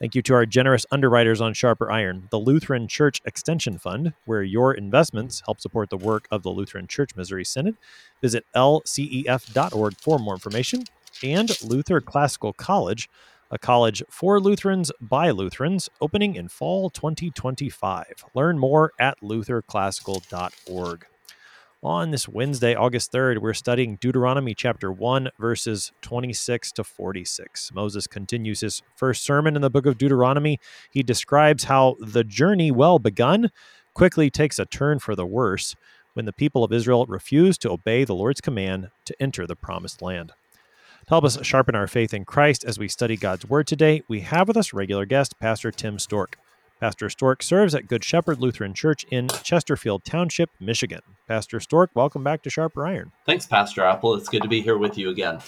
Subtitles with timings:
[0.00, 4.42] Thank you to our generous underwriters on Sharper Iron, the Lutheran Church Extension Fund, where
[4.42, 7.76] your investments help support the work of the Lutheran Church Missouri Synod.
[8.20, 10.82] Visit lcef.org for more information.
[11.22, 13.08] And Luther Classical College,
[13.52, 18.24] a college for Lutherans by Lutherans, opening in fall 2025.
[18.34, 21.06] Learn more at lutherclassical.org.
[21.84, 27.74] On this Wednesday, August 3rd, we're studying Deuteronomy chapter 1, verses 26 to 46.
[27.74, 30.58] Moses continues his first sermon in the book of Deuteronomy.
[30.90, 33.50] He describes how the journey, well begun,
[33.92, 35.76] quickly takes a turn for the worse
[36.14, 40.00] when the people of Israel refuse to obey the Lord's command to enter the promised
[40.00, 40.30] land.
[40.30, 44.20] To help us sharpen our faith in Christ as we study God's Word today, we
[44.20, 46.38] have with us regular guest, Pastor Tim Stork.
[46.84, 51.00] Pastor Stork serves at Good Shepherd Lutheran Church in Chesterfield Township, Michigan.
[51.26, 53.10] Pastor Stork, welcome back to Sharper Iron.
[53.24, 54.12] Thanks, Pastor Appel.
[54.16, 55.38] It's good to be here with you again.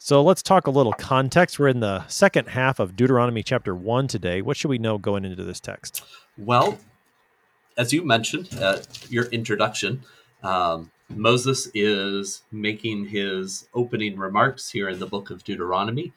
[0.00, 1.60] So let's talk a little context.
[1.60, 4.42] We're in the second half of Deuteronomy chapter 1 today.
[4.42, 6.02] What should we know going into this text?
[6.36, 6.80] Well,
[7.76, 10.02] as you mentioned at your introduction,
[10.42, 16.12] um, Moses is making his opening remarks here in the book of Deuteronomy,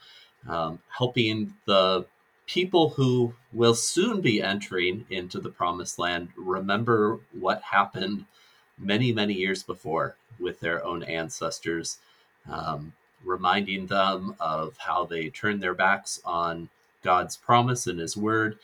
[0.48, 2.08] um, helping the
[2.48, 8.26] people who will soon be entering into the promised land remember what happened
[8.80, 11.98] many, many years before with their own ancestors,
[12.50, 16.70] um, reminding them of how they turned their backs on
[17.04, 18.58] God's promise and his word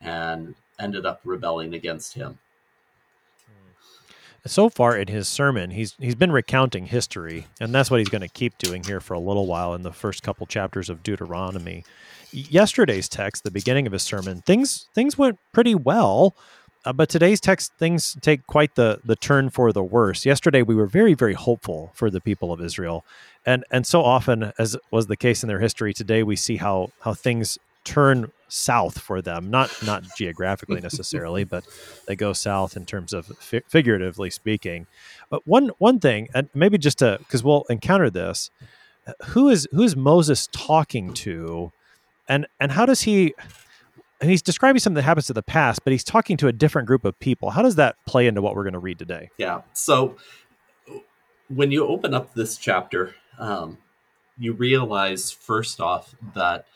[0.00, 2.38] and ended up rebelling against him.
[4.46, 8.22] So far in his sermon, he's he's been recounting history, and that's what he's going
[8.22, 11.84] to keep doing here for a little while in the first couple chapters of Deuteronomy
[12.32, 16.34] yesterday's text, the beginning of his sermon, things things went pretty well.
[16.82, 20.24] Uh, but today's text, things take quite the the turn for the worse.
[20.24, 23.04] Yesterday, we were very very hopeful for the people of Israel,
[23.44, 26.90] and and so often, as was the case in their history, today we see how
[27.00, 29.50] how things turn south for them.
[29.50, 31.64] Not not geographically necessarily, but
[32.06, 34.86] they go south in terms of fi- figuratively speaking.
[35.28, 38.50] But one one thing, and maybe just to because we'll encounter this,
[39.06, 41.72] uh, who is who is Moses talking to?
[42.30, 43.34] And and how does he
[44.20, 46.88] and he's describing something that happens to the past but he's talking to a different
[46.88, 47.50] group of people.
[47.50, 49.28] How does that play into what we're going to read today?
[49.36, 49.62] Yeah.
[49.74, 50.16] So
[51.48, 53.76] when you open up this chapter um,
[54.38, 56.66] you realize first off that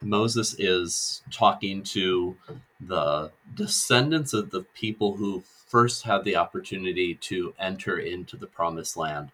[0.00, 2.36] moses is talking to
[2.80, 8.94] the descendants of the people who first had the opportunity to enter into the promised
[8.94, 9.30] land.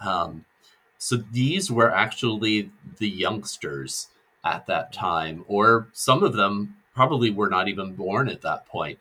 [0.00, 0.46] Um,
[0.98, 4.08] so these were actually the youngsters
[4.44, 8.98] at that time, or some of them probably were not even born at that point.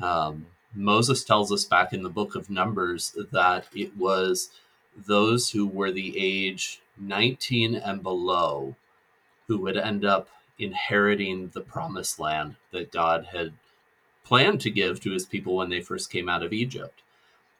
[0.00, 4.50] Um, Moses tells us back in the book of Numbers that it was
[4.96, 8.76] those who were the age 19 and below
[9.46, 10.28] who would end up
[10.58, 13.52] inheriting the promised land that God had
[14.24, 17.02] planned to give to his people when they first came out of Egypt.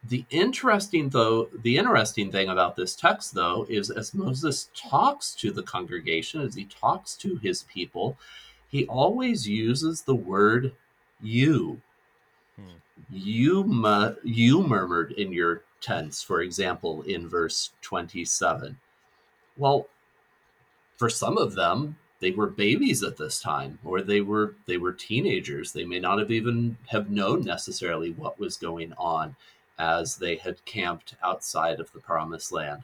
[0.02, 5.50] The interesting though, the interesting thing about this text though is as Moses talks to
[5.50, 8.16] the congregation, as he talks to his people,
[8.68, 10.72] he always uses the word
[11.20, 11.80] you.
[12.56, 12.78] Hmm.
[13.10, 18.78] You mu- you murmured in your tents, for example, in verse 27.
[19.56, 19.88] Well,
[20.96, 24.92] for some of them, they were babies at this time or they were they were
[24.92, 29.34] teenagers they may not have even have known necessarily what was going on
[29.80, 32.82] as they had camped outside of the promised land.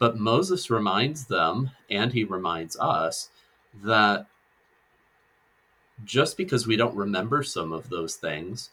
[0.00, 3.30] But Moses reminds them, and he reminds us,
[3.84, 4.26] that
[6.04, 8.70] just because we don't remember some of those things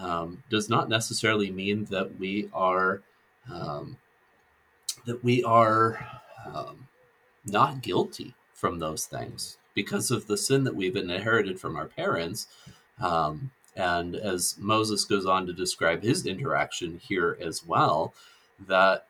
[0.00, 3.02] um, does not necessarily mean that we are
[3.50, 3.96] um,
[5.06, 6.06] that we are
[6.46, 6.86] um,
[7.44, 12.46] not guilty from those things because of the sin that we've inherited from our parents.
[13.00, 18.12] Um, and as Moses goes on to describe his interaction here as well,
[18.66, 19.06] that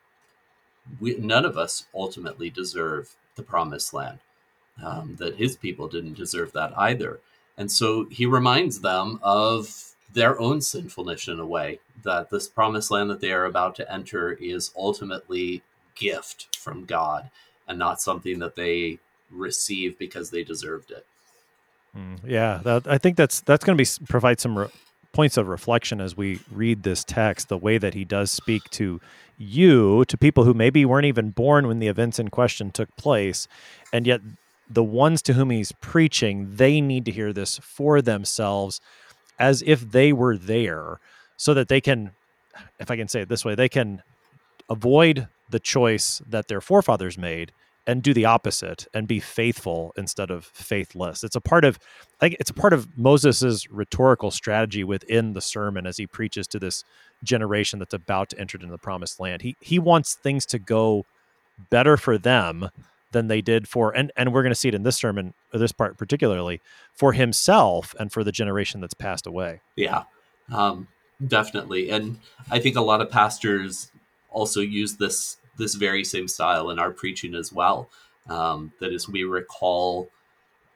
[1.01, 4.19] we, none of us ultimately deserve the promised land,
[4.85, 7.21] um, that his people didn't deserve that either.
[7.57, 12.91] And so he reminds them of their own sinfulness in a way, that this promised
[12.91, 15.63] land that they are about to enter is ultimately
[15.95, 17.31] gift from God
[17.67, 18.99] and not something that they
[19.31, 21.07] receive because they deserved it.
[21.97, 24.69] Mm, yeah, that, I think that's that's going to be provide some re-
[25.13, 29.01] points of reflection as we read this text, the way that he does speak to
[29.39, 33.49] you, to people who maybe weren't even born when the events in question took place,
[33.93, 34.21] and yet
[34.69, 38.81] the ones to whom he's preaching, they need to hear this for themselves
[39.39, 40.99] as if they were there
[41.37, 42.11] so that they can,
[42.79, 44.03] if I can say it this way, they can
[44.69, 47.53] avoid the choice that their forefathers made
[47.89, 51.25] and do the opposite and be faithful instead of faithless.
[51.25, 51.79] It's a part of
[52.21, 56.59] like it's a part of Moses's rhetorical strategy within the sermon as he preaches to
[56.59, 56.85] this
[57.25, 59.41] generation that's about to enter into the promised land.
[59.41, 61.07] He he wants things to go
[61.71, 62.69] better for them
[63.13, 65.73] than they did for and and we're going to see it in this sermon this
[65.73, 66.61] part particularly
[66.93, 70.03] for himself and for the generation that's passed away yeah
[70.53, 70.87] um,
[71.27, 72.19] definitely and
[72.51, 73.91] i think a lot of pastors
[74.31, 77.89] also use this this very same style in our preaching as well.
[78.29, 80.09] Um, that is we recall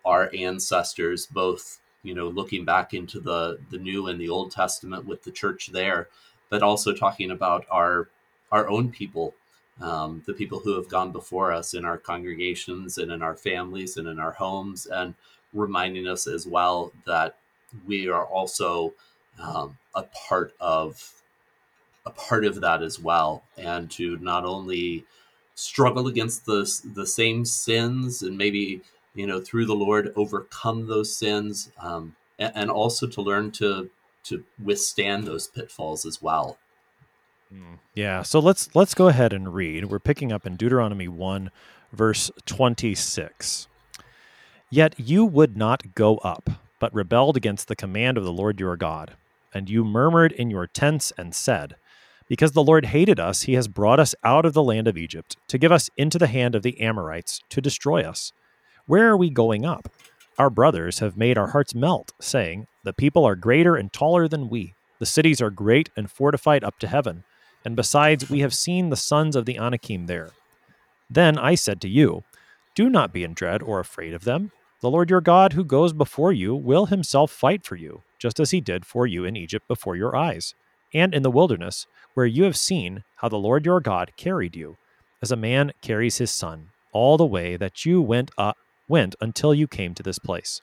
[0.04, 5.06] our ancestors both you know looking back into the the new and the old testament
[5.06, 6.08] with the church there
[6.50, 8.08] but also talking about our
[8.50, 9.34] our own people
[9.80, 13.96] um, the people who have gone before us in our congregations and in our families
[13.96, 15.14] and in our homes, and
[15.52, 17.36] reminding us as well that
[17.86, 18.92] we are also
[19.40, 21.21] um, a part of
[22.04, 25.04] a part of that as well, and to not only
[25.54, 28.80] struggle against the the same sins and maybe
[29.14, 33.90] you know through the Lord overcome those sins, um, and, and also to learn to
[34.24, 36.58] to withstand those pitfalls as well.
[37.52, 37.78] Mm.
[37.94, 39.86] Yeah, so let's let's go ahead and read.
[39.86, 41.50] We're picking up in Deuteronomy 1
[41.92, 43.68] verse 26.
[44.70, 48.76] Yet you would not go up, but rebelled against the command of the Lord your
[48.76, 49.12] God,
[49.52, 51.76] and you murmured in your tents and said,
[52.28, 55.36] because the Lord hated us, he has brought us out of the land of Egypt
[55.48, 58.32] to give us into the hand of the Amorites to destroy us.
[58.86, 59.88] Where are we going up?
[60.38, 64.48] Our brothers have made our hearts melt, saying, The people are greater and taller than
[64.48, 64.74] we.
[64.98, 67.24] The cities are great and fortified up to heaven.
[67.64, 70.30] And besides, we have seen the sons of the Anakim there.
[71.10, 72.24] Then I said to you,
[72.74, 74.52] Do not be in dread or afraid of them.
[74.80, 78.50] The Lord your God, who goes before you, will himself fight for you, just as
[78.50, 80.54] he did for you in Egypt before your eyes,
[80.92, 84.76] and in the wilderness, where you have seen how the Lord your God carried you,
[85.22, 88.56] as a man carries his son, all the way that you went up,
[88.88, 90.60] went until you came to this place.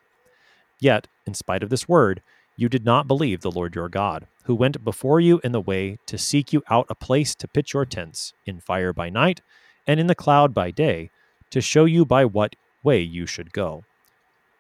[0.80, 2.22] Yet, in spite of this word,
[2.56, 5.98] you did not believe the Lord your God, who went before you in the way
[6.08, 9.42] to seek you out a place to pitch your tents, in fire by night,
[9.88, 11.10] and in the cloud by day,
[11.52, 13.84] to show you by what way you should go.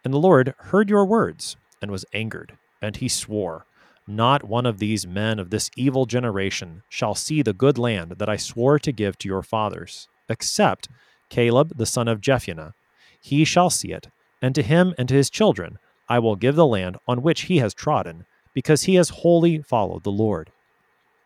[0.03, 3.65] And the Lord heard your words, and was angered, and he swore,
[4.09, 8.27] Not one of these men of this evil generation shall see the good land that
[8.27, 10.88] I swore to give to your fathers, except
[11.29, 12.73] Caleb the son of Jephunneh.
[13.21, 14.07] He shall see it,
[14.41, 15.77] and to him and to his children
[16.09, 18.25] I will give the land on which he has trodden,
[18.56, 20.50] because he has wholly followed the Lord.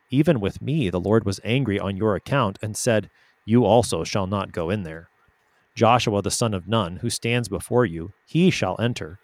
[0.09, 3.09] Even with me, the Lord was angry on your account and said,
[3.45, 5.07] You also shall not go in there.
[5.74, 9.19] Joshua the son of Nun, who stands before you, he shall enter.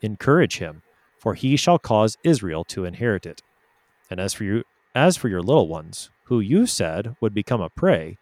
[0.00, 0.80] Encourage him,
[1.22, 3.42] for he shall cause Israel to inherit it.
[4.10, 7.70] And as for you, as for your little ones, who you said would become a
[7.70, 8.18] prey,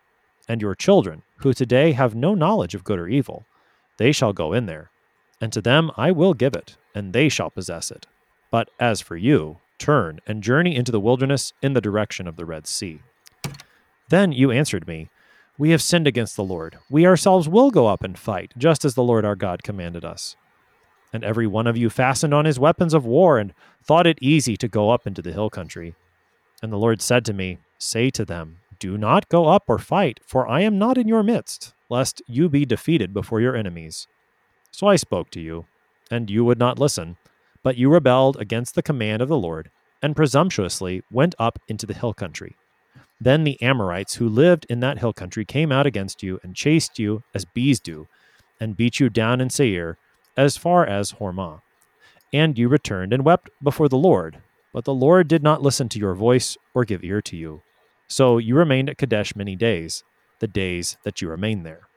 [0.46, 3.46] and your children, who today have no knowledge of good or evil,
[3.96, 4.90] they shall go in there,
[5.40, 8.06] and to them I will give it, and they shall possess it.
[8.50, 12.44] But as for you, turn and journey into the wilderness in the direction of the
[12.44, 13.00] Red Sea.
[14.10, 15.08] Then you answered me,
[15.56, 16.78] We have sinned against the Lord.
[16.90, 20.36] We ourselves will go up and fight, just as the Lord our God commanded us.
[21.12, 23.52] And every one of you fastened on his weapons of war and
[23.82, 25.94] thought it easy to go up into the hill country.
[26.62, 30.20] And the Lord said to me, Say to them, Do not go up or fight,
[30.24, 34.06] for I am not in your midst, lest you be defeated before your enemies.
[34.70, 35.66] So I spoke to you,
[36.10, 37.16] and you would not listen,
[37.62, 39.70] but you rebelled against the command of the Lord,
[40.02, 42.56] and presumptuously went up into the hill country.
[43.20, 46.98] Then the Amorites who lived in that hill country came out against you and chased
[46.98, 48.08] you as bees do,
[48.58, 49.98] and beat you down in Seir
[50.36, 51.62] as far as Hormah.
[52.32, 54.38] And you returned and wept before the Lord,
[54.72, 57.62] but the Lord did not listen to your voice or give ear to you.
[58.08, 60.04] So you remained at Kadesh many days,
[60.38, 61.88] the days that you remained there.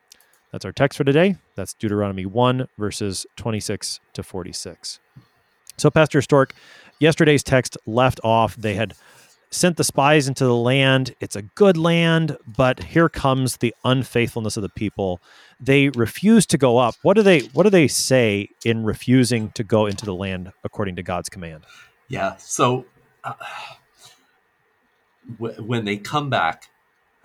[0.52, 1.38] That's our text for today.
[1.56, 5.00] That's Deuteronomy 1, verses 26 to 46.
[5.78, 6.54] So, Pastor Stork,
[7.00, 8.56] yesterday's text left off.
[8.56, 8.94] They had
[9.54, 11.16] sent the spies into the land.
[11.22, 15.22] It's a good land, but here comes the unfaithfulness of the people.
[15.60, 16.96] They refuse to go up.
[17.04, 20.98] What do they what do they say in refusing to go into the land according
[20.98, 21.66] to God's command?
[22.10, 22.38] Yeah.
[22.38, 22.86] So
[23.24, 23.34] uh,
[25.40, 26.70] w- when they come back,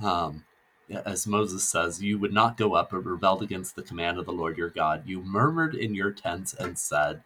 [0.01, 0.45] um,
[0.91, 4.33] as Moses says, you would not go up, but rebelled against the command of the
[4.33, 5.05] Lord your God.
[5.07, 7.23] You murmured in your tents and said,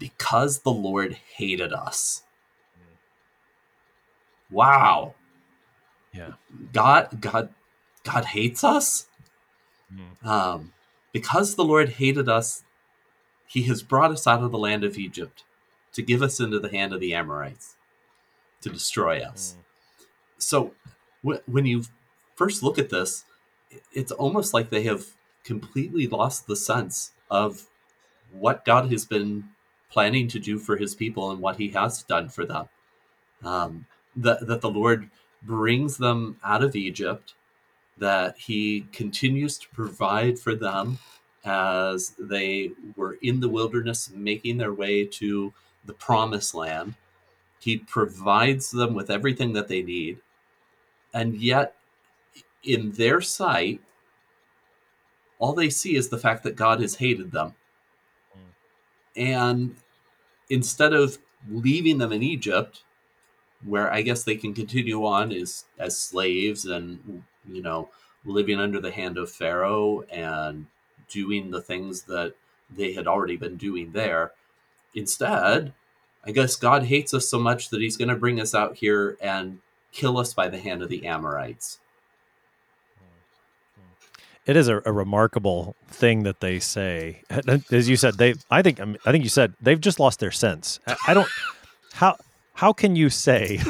[0.00, 2.23] Because the Lord hated us,
[4.54, 5.14] wow,
[6.12, 6.32] Yeah.
[6.72, 7.48] God, God,
[8.04, 9.08] God hates us.
[9.92, 10.26] Mm.
[10.26, 10.72] Um,
[11.12, 12.62] because the Lord hated us,
[13.46, 15.44] He has brought us out of the land of Egypt
[15.92, 17.76] to give us into the hand of the Amorites
[18.62, 19.56] to destroy us.
[20.38, 20.72] So,
[21.26, 21.84] wh- when you
[22.36, 23.24] first look at this,
[23.92, 25.06] it's almost like they have
[25.44, 27.66] completely lost the sense of
[28.32, 29.44] what God has been
[29.90, 32.68] planning to do for His people and what He has done for them.
[33.44, 35.10] Um, that that the Lord
[35.42, 37.34] brings them out of Egypt,
[37.98, 40.98] that He continues to provide for them
[41.44, 45.52] as they were in the wilderness making their way to
[45.84, 46.94] the promised land.
[47.60, 50.18] He provides them with everything that they need.
[51.12, 51.76] And yet,
[52.62, 53.80] in their sight,
[55.38, 57.54] all they see is the fact that God has hated them.
[58.32, 59.20] Hmm.
[59.20, 59.76] And
[60.48, 61.18] instead of
[61.50, 62.82] leaving them in Egypt,
[63.66, 67.88] where I guess they can continue on as, as slaves and, you know,
[68.24, 70.66] living under the hand of Pharaoh and
[71.08, 72.34] doing the things that
[72.70, 74.32] they had already been doing there,
[74.94, 75.72] instead,
[76.24, 79.16] I guess God hates us so much that he's going to bring us out here
[79.20, 79.60] and
[79.92, 81.78] kill us by the hand of the Amorites.
[84.46, 87.22] It is a, a remarkable thing that they say.
[87.70, 88.34] As you said, they.
[88.50, 88.78] I think.
[88.78, 90.80] I think you said they've just lost their sense.
[90.86, 91.28] I, I don't.
[91.94, 92.18] How
[92.54, 93.60] how can you say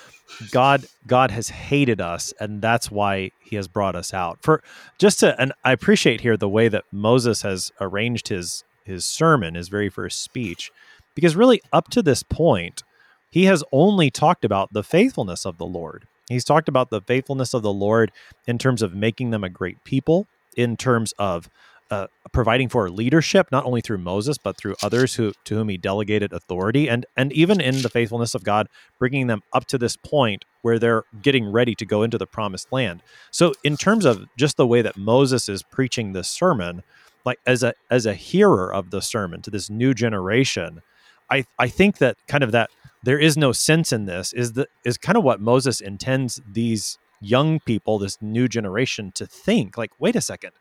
[0.50, 4.62] God God has hated us and that's why He has brought us out for
[4.98, 5.38] just to?
[5.40, 9.88] And I appreciate here the way that Moses has arranged his his sermon, his very
[9.88, 10.70] first speech,
[11.14, 12.82] because really up to this point,
[13.30, 16.06] he has only talked about the faithfulness of the Lord.
[16.28, 18.12] He's talked about the faithfulness of the Lord
[18.46, 21.48] in terms of making them a great people, in terms of
[21.94, 25.76] uh, providing for leadership, not only through Moses but through others who to whom he
[25.76, 29.96] delegated authority, and and even in the faithfulness of God, bringing them up to this
[29.96, 33.02] point where they're getting ready to go into the promised land.
[33.30, 36.82] So, in terms of just the way that Moses is preaching this sermon,
[37.24, 40.82] like as a as a hearer of the sermon to this new generation,
[41.30, 42.70] I I think that kind of that
[43.04, 46.98] there is no sense in this is the is kind of what Moses intends these
[47.20, 49.78] young people, this new generation, to think.
[49.78, 50.52] Like, wait a second,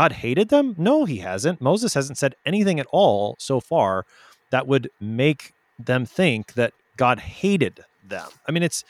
[0.00, 0.74] God hated them?
[0.76, 1.58] No, he hasn't.
[1.58, 4.04] Moses hasn't said anything at all so far
[4.50, 8.28] that would make them think that God hated them.
[8.46, 8.84] I mean, it's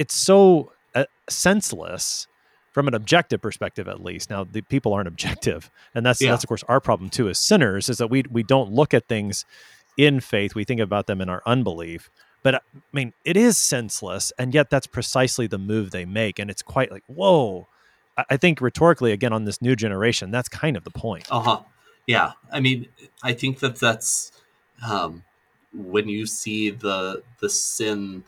[0.00, 2.26] it's so uh, senseless
[2.72, 6.30] from an objective perspective at least now the people aren't objective and that's Yeah.
[6.32, 9.06] that's of course our problem too as sinners is that we we don't look at
[9.06, 9.44] things
[9.96, 12.10] in faith we think about them in our unbelief
[12.42, 16.38] but uh, i mean it is senseless and yet that's precisely the move they make
[16.40, 17.66] and it's quite like whoa
[18.30, 21.60] I think rhetorically again on this new generation that's kind of the point Uh huh.
[22.06, 22.32] Yeah.
[22.52, 22.86] I mean,
[23.22, 24.32] I think that that's
[24.88, 25.24] um,
[25.74, 28.24] when you see the the sin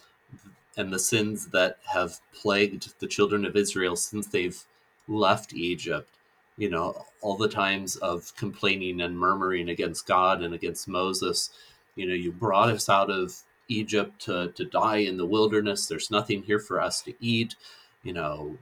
[0.77, 4.63] and the sins that have plagued the children of Israel since they've
[5.07, 6.09] left Egypt.
[6.57, 11.51] You know, all the times of complaining and murmuring against God and against Moses.
[11.95, 13.37] You know, you brought us out of
[13.69, 15.87] Egypt to, to die in the wilderness.
[15.87, 17.55] There's nothing here for us to eat.
[18.03, 18.59] You know,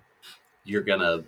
[0.67, 1.25] you're gonna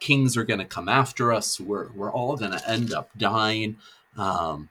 [0.00, 1.60] kings are to come after us.
[1.60, 3.76] We're, we're all to end up dying.
[4.16, 4.70] Um,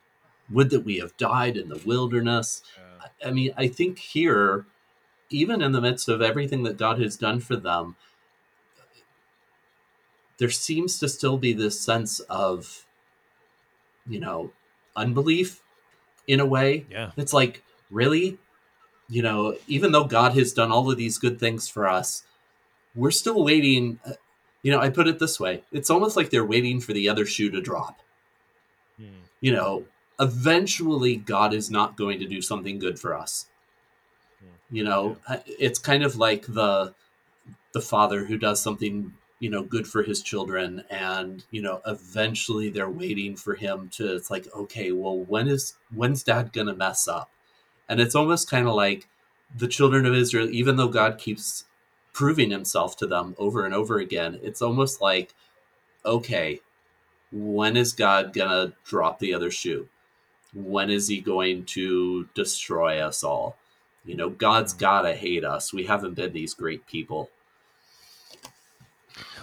[0.50, 2.62] would that we have died in the wilderness.
[3.24, 4.66] I mean, I think here,
[5.30, 7.96] even in the midst of everything that God has done for them,
[10.38, 12.86] there seems to still be this sense of,
[14.08, 14.52] you know,
[14.96, 15.62] unbelief
[16.28, 16.86] in a way.
[16.90, 18.38] yeah It's like, really?
[19.08, 22.24] You know, even though God has done all of these good things for us,
[22.96, 24.00] we're still waiting.
[24.06, 24.14] uh,
[24.64, 27.26] You know, I put it this way it's almost like they're waiting for the other
[27.26, 28.00] shoe to drop.
[29.42, 29.86] You know,
[30.20, 33.48] eventually God is not going to do something good for us.
[34.72, 36.94] You know, uh, it's kind of like the
[37.74, 42.70] the father who does something you know good for his children and you know eventually
[42.70, 47.08] they're waiting for him to it's like okay well when is when's dad gonna mess
[47.08, 47.30] up
[47.90, 49.08] and it's almost kind of like
[49.56, 51.66] the children of israel even though god keeps
[52.16, 55.34] proving himself to them over and over again it's almost like
[56.06, 56.62] okay
[57.36, 59.88] when is god gonna drop the other shoe?
[60.54, 63.58] When is he going to destroy us all?
[64.06, 64.80] You know god's mm.
[64.80, 65.74] gotta hate us.
[65.74, 67.30] We haven't been these great people.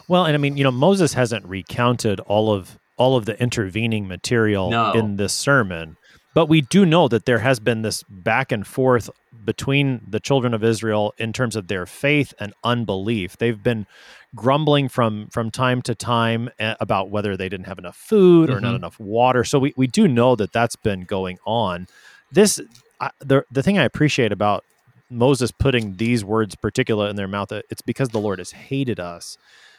[0.08, 4.06] Well, and I mean, you know, Moses hasn't recounted all of all of the intervening
[4.06, 4.92] material No.
[4.92, 5.96] in this sermon,
[6.34, 9.10] but we do know that there has been this back and forth
[9.44, 13.36] between the children of Israel in terms of their faith and unbelief.
[13.38, 13.86] They've been
[14.34, 18.60] grumbling from from time to time eh, about whether they didn't have enough food or
[18.60, 18.76] not Mhm.
[18.76, 19.44] enough water.
[19.44, 21.86] So we, we do know that that's been going on.
[22.30, 22.60] This
[23.00, 24.64] I, the the thing I appreciate about
[25.10, 29.36] Moses putting these words particular in their mouth, it's because the Lord has hated us,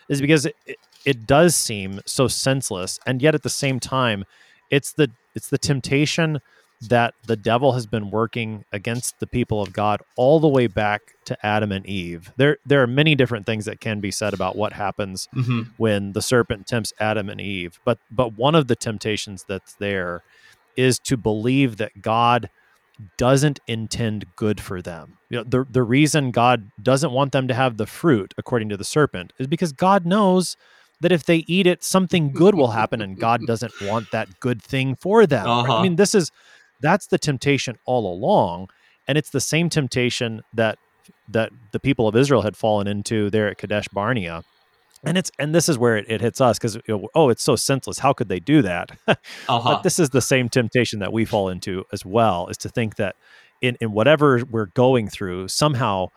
[0.08, 4.25] is because it, it, it does seem so senseless, and yet at the same time,
[4.70, 6.39] it's the it's the temptation
[6.82, 11.01] that the devil has been working against the people of God all the way back
[11.25, 12.32] to Adam and Eve.
[12.36, 15.62] There there are many different things that can be said about what happens mm-hmm.
[15.77, 20.24] when the serpent tempts Adam and Eve, but but one of the temptations that's there
[20.75, 22.50] is to believe that God
[23.18, 25.18] doesn't intend good for them.
[25.30, 28.77] You know, the the reason God doesn't want them to have the fruit according to
[28.77, 30.58] the serpent is because God knows
[31.01, 34.62] that if they eat it something good will happen and God doesn't want that good
[34.62, 35.48] thing for them.
[35.48, 35.77] Uh-huh.
[35.77, 36.32] I mean this is
[36.84, 38.70] that's the temptation all along
[39.08, 40.78] and it's the same temptation that
[41.28, 44.44] that the people of Israel had fallen into there at Kadesh Barnea
[45.04, 47.44] and it's and this is where it, it hits us because you know, oh it's
[47.44, 49.62] so senseless how could they do that uh-huh.
[49.63, 52.96] but this is the same temptation that we fall into as well is to think
[52.96, 53.16] that
[53.62, 56.08] in, in whatever we're going through somehow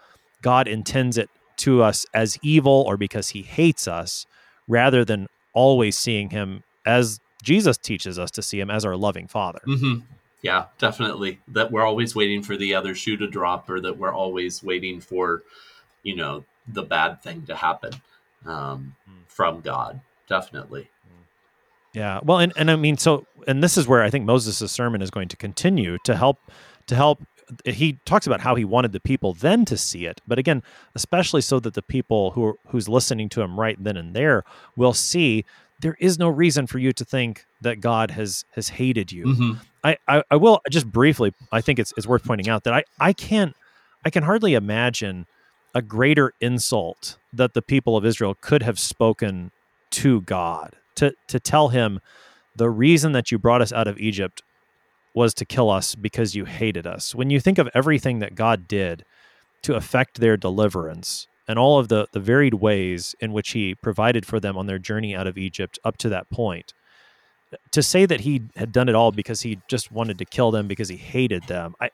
[0.42, 4.26] god intends it to us as evil or because he hates us
[4.68, 9.26] rather than always seeing him as jesus teaches us to see him as our loving
[9.26, 10.00] father mm-hmm.
[10.46, 14.14] Yeah definitely that we're always waiting for the other shoe to drop or that we're
[14.14, 15.42] always waiting for
[16.02, 17.92] you know the bad thing to happen
[18.46, 19.28] um, mm.
[19.28, 20.88] from God, definitely.
[21.94, 25.00] Yeah, well, and, and I mean, so, and this is where I think Moses' sermon
[25.00, 26.38] is going to continue to help,
[26.88, 27.22] to help.
[27.64, 30.62] He talks about how he wanted the people then to see it, but again,
[30.94, 34.44] especially so that the people who are, who's listening to him right then and there
[34.76, 35.44] will see
[35.80, 39.26] there is no reason for you to think that God has has hated you.
[39.26, 39.52] Mm-hmm.
[39.86, 41.32] I, I, I will just briefly.
[41.52, 43.54] I think it's it's worth pointing out that I I can't
[44.04, 45.26] I can hardly imagine
[45.74, 49.52] a greater insult that the people of Israel could have spoken
[49.92, 52.00] to God to to tell him
[52.56, 54.42] the reason that you brought us out of Egypt
[55.14, 57.14] was to kill us because you hated us.
[57.14, 59.04] When you think of everything that God did
[59.62, 64.26] to effect their deliverance and all of the the varied ways in which he provided
[64.26, 66.72] for them on their journey out of Egypt up to that point,
[67.70, 70.66] to say that he had done it all because he just wanted to kill them
[70.66, 71.90] because he hated them, I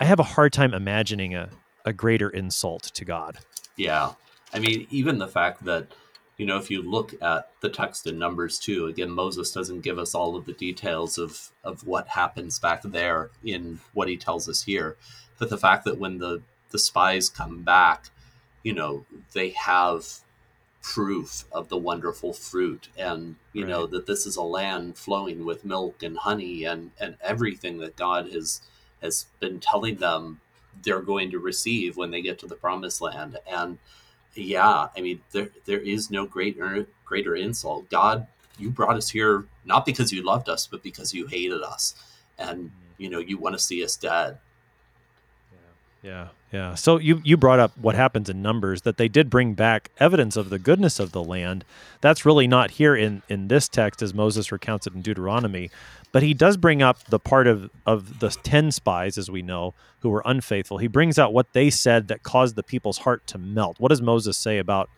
[0.00, 1.48] I have a hard time imagining a
[1.84, 3.38] a greater insult to God.
[3.76, 4.12] Yeah.
[4.52, 5.88] I mean, even the fact that,
[6.36, 9.98] you know, if you look at the text in Numbers 2, again, Moses doesn't give
[9.98, 14.48] us all of the details of, of what happens back there in what he tells
[14.48, 14.96] us here.
[15.38, 18.10] But the fact that when the, the spies come back,
[18.62, 20.20] you know, they have
[20.82, 23.70] proof of the wonderful fruit and you right.
[23.70, 27.94] know that this is a land flowing with milk and honey and and everything that
[27.94, 28.60] god has
[29.00, 30.40] has been telling them
[30.82, 33.38] they're going to receive when they get to the promised land.
[33.46, 33.78] And
[34.34, 37.90] yeah, I mean, there there is no greater greater insult.
[37.90, 38.26] God,
[38.58, 41.94] you brought us here not because you loved us, but because you hated us,
[42.38, 43.02] and mm-hmm.
[43.02, 44.38] you know you want to see us dead.
[46.02, 46.74] Yeah, yeah.
[46.74, 50.36] So you you brought up what happens in Numbers that they did bring back evidence
[50.36, 51.64] of the goodness of the land.
[52.00, 55.70] That's really not here in in this text as Moses recounts it in Deuteronomy,
[56.10, 59.74] but he does bring up the part of of the 10 spies as we know
[60.00, 60.78] who were unfaithful.
[60.78, 63.76] He brings out what they said that caused the people's heart to melt.
[63.78, 64.90] What does Moses say about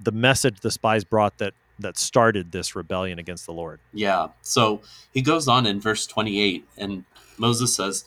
[0.00, 3.78] the message the spies brought that that started this rebellion against the Lord?
[3.94, 4.28] Yeah.
[4.42, 4.82] So
[5.14, 7.04] he goes on in verse 28 and
[7.36, 8.04] Moses says,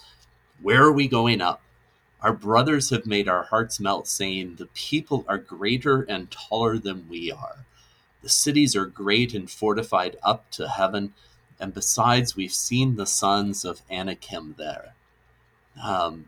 [0.62, 1.62] "Where are we going up?"
[2.22, 7.10] Our brothers have made our hearts melt, saying, The people are greater and taller than
[7.10, 7.66] we are.
[8.22, 11.14] The cities are great and fortified up to heaven,
[11.60, 14.94] and besides, we've seen the sons of Anakim there.
[15.82, 16.26] Um,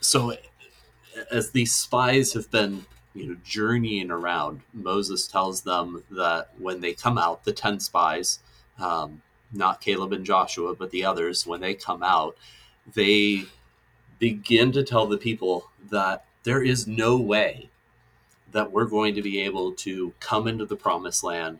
[0.00, 0.36] so,
[1.30, 6.92] as these spies have been, you know, journeying around, Moses tells them that when they
[6.92, 8.40] come out, the ten spies,
[8.80, 12.36] um, not Caleb and Joshua, but the others, when they come out,
[12.94, 13.44] they
[14.22, 17.68] begin to tell the people that there is no way
[18.52, 21.58] that we're going to be able to come into the promised land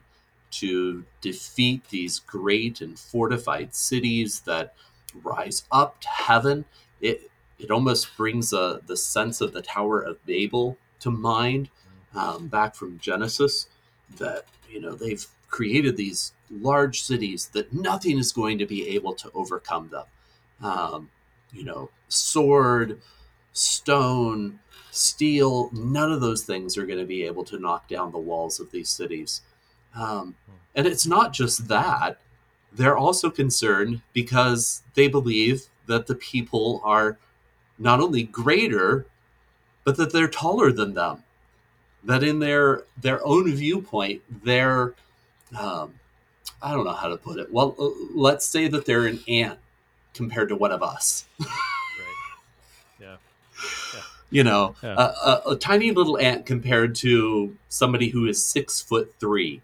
[0.53, 4.75] to defeat these great and fortified cities that
[5.25, 6.65] rise up to heaven.
[7.01, 11.69] It it almost brings a, the sense of the Tower of Babel to mind
[12.15, 13.67] um, back from Genesis
[14.19, 19.15] that you know they've created these large cities that nothing is going to be able
[19.15, 20.05] to overcome them.
[20.63, 21.11] Um,
[21.53, 23.01] you know, sword,
[23.53, 24.59] stone,
[24.91, 28.61] steel, none of those things are going to be able to knock down the walls
[28.61, 29.43] of these cities.
[29.95, 30.35] Um,
[30.75, 32.19] and it's not just that,
[32.73, 37.19] they're also concerned because they believe that the people are
[37.79, 39.07] not only greater,
[39.85, 41.25] but that they're taller than them.
[42.05, 44.95] That in their their own viewpoint, they're
[45.59, 45.95] um,
[46.63, 47.53] I don't know how to put it.
[47.53, 49.59] Well, uh, let's say that they're an ant
[50.15, 51.25] compared to one of us.
[51.41, 51.49] right.
[53.01, 53.17] Yeah.
[53.95, 54.01] yeah.
[54.31, 54.95] you know, yeah.
[54.97, 59.61] a, a, a, tiny little ant compared to somebody who is six foot three.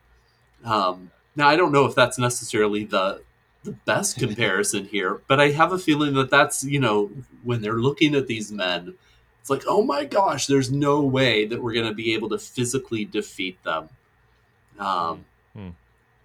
[0.64, 3.22] Um, now, I don't know if that's necessarily the
[3.64, 7.10] the best comparison here, but I have a feeling that that's you know
[7.44, 8.94] when they're looking at these men,
[9.40, 12.38] it's like, oh my gosh, there's no way that we're going to be able to
[12.38, 13.88] physically defeat them.
[14.78, 15.24] Um,
[15.56, 15.72] mm.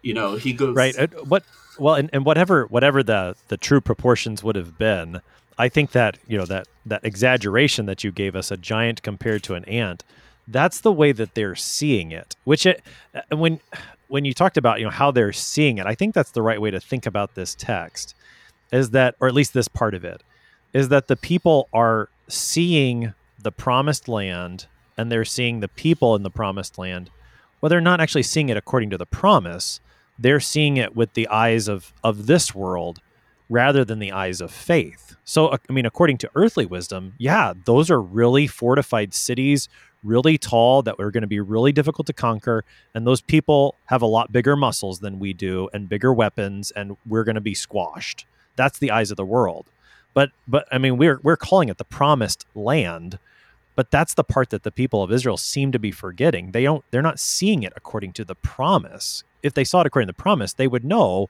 [0.03, 0.95] You know, he goes right.
[1.27, 1.43] What
[1.79, 5.21] well, and, and whatever whatever the the true proportions would have been,
[5.57, 9.43] I think that you know that that exaggeration that you gave us, a giant compared
[9.43, 10.03] to an ant,
[10.47, 12.35] that's the way that they're seeing it.
[12.43, 12.83] Which it
[13.15, 13.59] uh, when
[14.09, 16.61] when you talked about you know how they're seeing it, I think that's the right
[16.61, 18.13] way to think about this text,
[18.71, 20.21] is that or at least this part of it,
[20.73, 24.65] is that the people are seeing the promised land
[24.97, 27.09] and they're seeing the people in the promised land.
[27.61, 29.79] Well, they're not actually seeing it according to the promise.
[30.17, 32.99] They're seeing it with the eyes of of this world
[33.49, 35.15] rather than the eyes of faith.
[35.25, 39.69] So, uh, I mean, according to earthly wisdom, yeah, those are really fortified cities,
[40.03, 42.65] really tall, that are going to be really difficult to conquer.
[42.93, 46.97] And those people have a lot bigger muscles than we do and bigger weapons, and
[47.05, 48.25] we're going to be squashed.
[48.55, 49.67] That's the eyes of the world.
[50.13, 53.19] But, but I mean, we're, we're calling it the promised land.
[53.75, 56.51] But that's the part that the people of Israel seem to be forgetting.
[56.51, 59.23] They don't, they're not seeing it according to the promise.
[59.43, 61.29] If they saw it according to the promise, they would know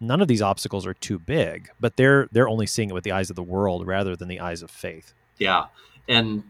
[0.00, 3.12] none of these obstacles are too big, but they're they're only seeing it with the
[3.12, 5.14] eyes of the world rather than the eyes of faith.
[5.38, 5.66] Yeah.
[6.08, 6.44] And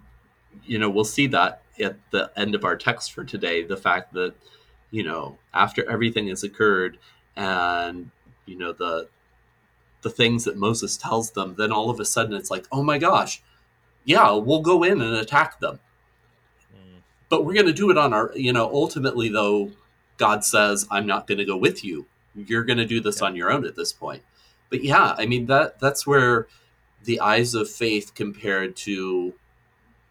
[0.65, 4.15] you know, we'll see that at the end of our text for today, the fact
[4.15, 4.35] that,
[4.91, 6.99] you know, after everything has occurred
[7.37, 8.11] and
[8.47, 9.09] you know the
[10.03, 12.99] the things that Moses tells them, then all of a sudden it's like, "Oh my
[12.99, 13.43] gosh.
[14.05, 15.81] Yeah, we'll go in and attack them."
[16.73, 17.01] Mm.
[17.29, 19.73] But we're going to do it on our, you know, ultimately though
[20.17, 23.29] God says, "I'm not going to go with you." you're going to do this yeah.
[23.29, 24.23] on your own at this point.
[24.69, 26.49] But yeah, I mean that that's where
[27.05, 29.35] the eyes of faith compared to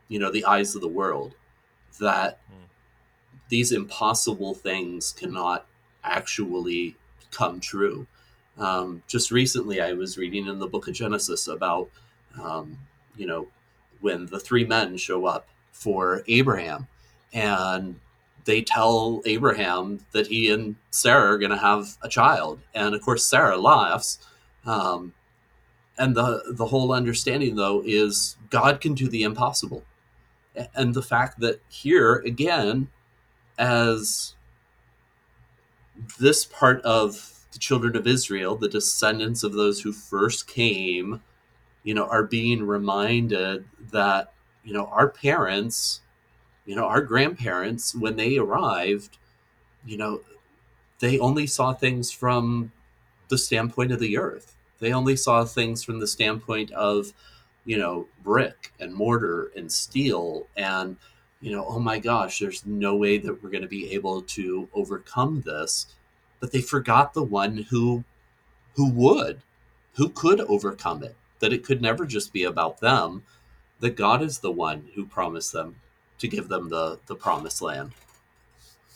[0.07, 1.35] you know the eyes of the world
[1.99, 2.67] that mm.
[3.49, 5.65] these impossible things cannot
[6.03, 6.95] actually
[7.31, 8.07] come true.
[8.57, 11.89] Um, just recently, I was reading in the book of Genesis about,
[12.41, 12.77] um,
[13.17, 13.47] you know,
[13.99, 16.87] when the three men show up for Abraham,
[17.33, 17.99] and
[18.45, 23.01] they tell Abraham that he and Sarah are going to have a child, and of
[23.01, 24.19] course Sarah laughs.
[24.65, 25.13] Um,
[25.97, 29.83] and the the whole understanding though is God can do the impossible,
[30.75, 32.89] and the fact that here again,
[33.57, 34.35] as
[36.19, 41.21] this part of the children of Israel, the descendants of those who first came,
[41.83, 46.01] you know, are being reminded that you know our parents
[46.65, 49.17] you know, our grandparents, when they arrived,
[49.85, 50.21] you know,
[50.99, 52.71] they only saw things from
[53.29, 54.55] the standpoint of the earth.
[54.79, 57.13] They only saw things from the standpoint of,
[57.65, 60.97] you know, brick and mortar and steel and,
[61.41, 64.67] you know, oh my gosh, there's no way that we're going to be able to
[64.73, 65.87] overcome this.
[66.39, 68.03] But they forgot the one who
[68.75, 69.41] who would,
[69.93, 73.23] who could overcome it, that it could never just be about them,
[73.79, 75.75] that God is the one who promised them
[76.19, 77.91] to give them the the promised land.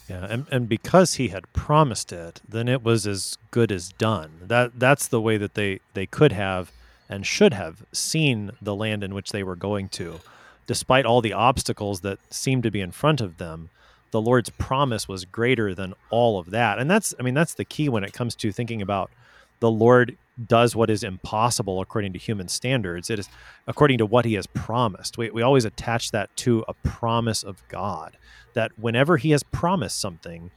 [0.10, 4.32] Yeah, and, and because he had promised it, then it was as good as done.
[4.42, 6.72] That that's the way that they, they could have
[7.08, 10.20] and should have seen the land in which they were going to.
[10.66, 13.70] Despite all the obstacles that seemed to be in front of them,
[14.12, 16.80] the Lord's promise was greater than all of that.
[16.80, 19.12] And that's I mean that's the key when it comes to thinking about
[19.60, 23.10] the Lord does what is impossible according to human standards.
[23.10, 23.30] It is
[23.68, 25.18] according to what he has promised.
[25.18, 28.18] We, we always attach that to a promise of God,
[28.54, 30.52] that whenever he has promised something,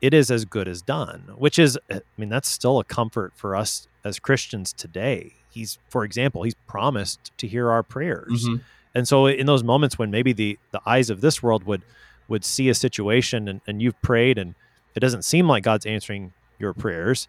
[0.00, 3.56] it is as good as done, which is, I mean, that's still a comfort for
[3.56, 5.34] us as Christians today.
[5.50, 8.46] He's, for example, he's promised to hear our prayers.
[8.46, 8.62] Mm-hmm.
[8.94, 11.82] And so in those moments when maybe the, the eyes of this world would,
[12.28, 14.54] would see a situation and, and you've prayed and
[14.94, 17.28] it doesn't seem like God's answering your prayers,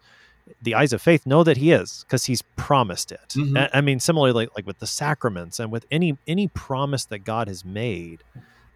[0.62, 3.28] the eyes of faith know that he is because he's promised it.
[3.30, 3.56] Mm-hmm.
[3.72, 7.48] I mean, similarly, like, like with the sacraments and with any any promise that God
[7.48, 8.22] has made,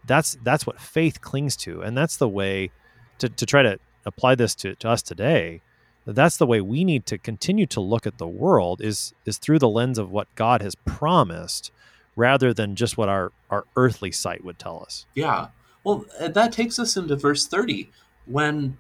[0.07, 2.71] that's that's what faith clings to, and that's the way
[3.19, 5.63] to, to try to apply this to, to us today.
[6.07, 9.59] That's the way we need to continue to look at the world is is through
[9.59, 11.73] the lens of what God has promised,
[12.15, 15.07] rather than just what our our earthly sight would tell us.
[15.15, 15.49] Yeah.
[15.83, 17.91] Well, that takes us into verse thirty
[18.27, 18.77] when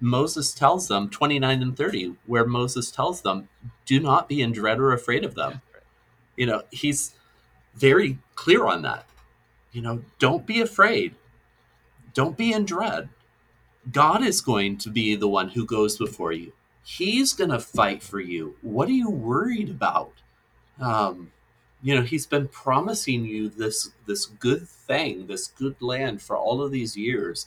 [0.00, 3.48] Moses tells them, 29 and 30, where Moses tells them,
[3.84, 5.60] do not be in dread or afraid of them.
[6.36, 7.14] You know, he's
[7.74, 9.06] very clear on that.
[9.72, 11.14] You know, don't be afraid.
[12.14, 13.08] Don't be in dread.
[13.90, 16.52] God is going to be the one who goes before you.
[16.84, 18.56] He's going to fight for you.
[18.62, 20.12] What are you worried about?
[20.80, 21.32] Um,
[21.82, 26.62] you know he's been promising you this this good thing this good land for all
[26.62, 27.46] of these years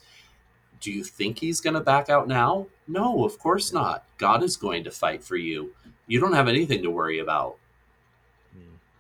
[0.82, 2.68] do you think he's going to back out now?
[2.88, 4.04] No of course not.
[4.18, 5.74] God is going to fight for you.
[6.08, 7.56] You don't have anything to worry about.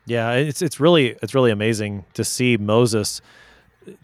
[0.06, 3.22] Yeah it's it's really it's really amazing to see moses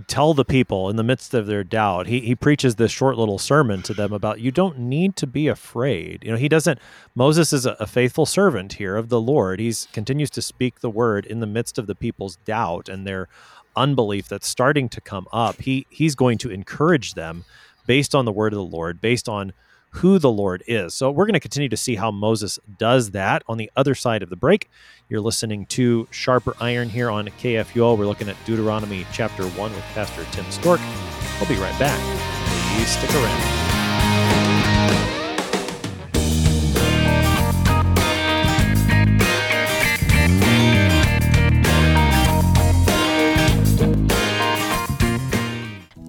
[0.07, 2.07] tell the people in the midst of their doubt.
[2.07, 5.47] He, he preaches this short little sermon to them about you don't need to be
[5.47, 6.23] afraid.
[6.23, 6.79] You know he doesn't
[7.15, 9.59] moses is a, a faithful servant here of the lord.
[9.59, 13.27] He continues to speak the word in the midst of the people's doubt and their
[13.75, 15.61] unbelief that's starting to come up.
[15.61, 17.45] He he's going to encourage them
[17.87, 19.51] based on the word of the lord based on
[19.91, 20.93] who the Lord is.
[20.93, 24.21] So we're going to continue to see how Moses does that on the other side
[24.21, 24.69] of the break.
[25.09, 27.97] You're listening to Sharper Iron here on KFUO.
[27.97, 30.81] We're looking at Deuteronomy chapter 1 with Pastor Tim Stork.
[31.39, 31.99] We'll be right back.
[32.75, 33.66] Please stick around.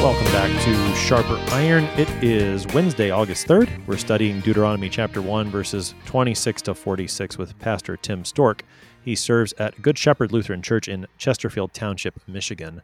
[0.00, 1.82] Welcome back to Sharper Iron.
[1.98, 3.84] It is Wednesday, August 3rd.
[3.88, 8.62] We're studying Deuteronomy chapter 1, verses 26 to 46 with Pastor Tim Stork.
[9.04, 12.82] He serves at Good Shepherd Lutheran Church in Chesterfield Township, Michigan.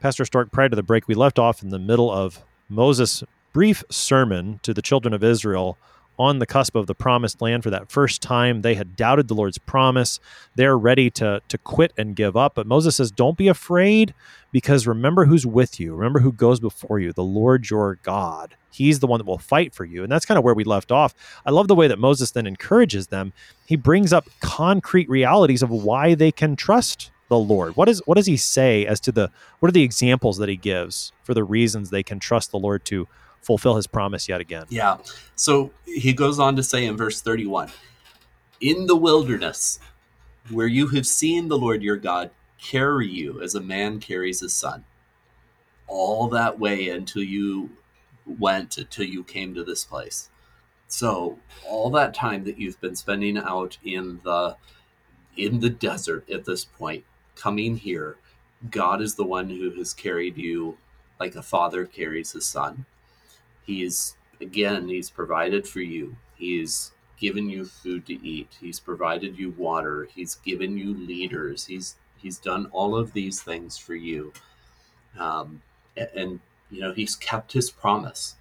[0.00, 3.82] Pastor Stork, prior to the break, we left off in the middle of Moses' brief
[3.88, 5.78] sermon to the children of Israel
[6.20, 8.60] on the cusp of the promised land for that first time.
[8.60, 10.20] They had doubted the Lord's promise.
[10.54, 12.54] They're ready to, to quit and give up.
[12.54, 14.12] But Moses says, Don't be afraid,
[14.52, 15.94] because remember who's with you.
[15.94, 18.56] Remember who goes before you, the Lord your God.
[18.70, 20.02] He's the one that will fight for you.
[20.02, 21.14] And that's kind of where we left off.
[21.44, 23.32] I love the way that Moses then encourages them.
[23.66, 27.76] He brings up concrete realities of why they can trust the Lord.
[27.76, 30.56] What is what does he say as to the what are the examples that he
[30.56, 33.06] gives for the reasons they can trust the Lord to
[33.42, 34.66] fulfill his promise yet again.
[34.68, 34.98] Yeah.
[35.34, 37.70] So he goes on to say in verse 31
[38.60, 39.78] In the wilderness,
[40.50, 42.30] where you have seen the Lord your God
[42.60, 44.84] carry you as a man carries his son,
[45.86, 47.70] all that way until you
[48.26, 50.28] went, until you came to this place.
[50.88, 54.56] So all that time that you've been spending out in the
[55.36, 57.04] in the desert at this point,
[57.36, 58.16] coming here,
[58.70, 60.76] God is the one who has carried you
[61.18, 62.86] like a father carries his son.
[63.62, 66.16] He's again, he's provided for you.
[66.34, 68.56] He's given you food to eat.
[68.60, 70.08] He's provided you water.
[70.12, 71.66] He's given you leaders.
[71.66, 74.32] He's he's done all of these things for you.
[75.18, 75.62] Um,
[75.96, 78.36] and, and you know he's kept his promise.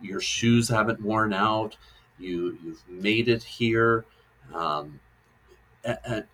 [0.00, 1.76] Your shoes haven't worn out.
[2.18, 4.04] You you've made it here.
[4.52, 5.00] Um,
[5.84, 6.24] and,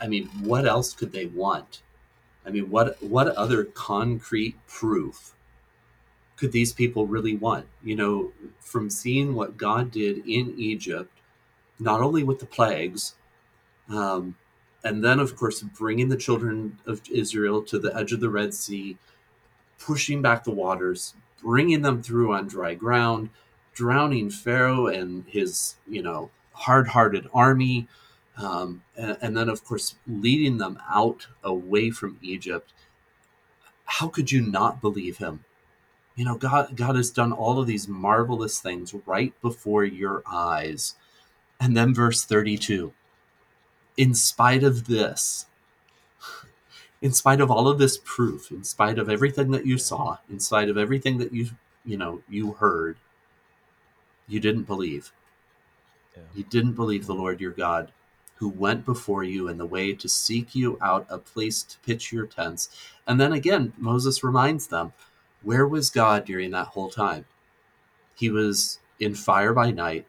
[0.00, 1.82] I mean, what else could they want?
[2.46, 5.34] I mean, what what other concrete proof
[6.36, 7.66] could these people really want?
[7.82, 11.10] You know, from seeing what God did in Egypt,
[11.78, 13.14] not only with the plagues,
[13.88, 14.36] um,
[14.84, 18.54] and then, of course, bringing the children of Israel to the edge of the Red
[18.54, 18.98] Sea,
[19.78, 23.30] pushing back the waters, bringing them through on dry ground,
[23.72, 27.88] drowning Pharaoh and his, you know, hard hearted army.
[28.36, 32.72] Um, and, and then, of course, leading them out away from Egypt.
[33.86, 35.44] How could you not believe him?
[36.16, 40.94] you know god god has done all of these marvelous things right before your eyes
[41.60, 42.92] and then verse 32
[43.96, 45.46] in spite of this
[47.02, 50.40] in spite of all of this proof in spite of everything that you saw in
[50.40, 51.48] spite of everything that you
[51.84, 52.96] you know you heard
[54.26, 55.12] you didn't believe
[56.16, 56.22] yeah.
[56.34, 57.92] you didn't believe the lord your god
[58.36, 62.12] who went before you in the way to seek you out a place to pitch
[62.12, 62.68] your tents
[63.06, 64.92] and then again moses reminds them
[65.44, 67.26] where was God during that whole time?
[68.14, 70.06] He was in fire by night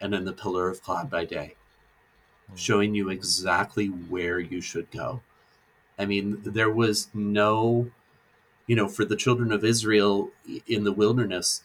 [0.00, 1.54] and in the pillar of cloud by day.
[2.54, 5.22] Showing you exactly where you should go.
[5.98, 7.90] I mean, there was no,
[8.66, 10.30] you know, for the children of Israel
[10.66, 11.62] in the wilderness,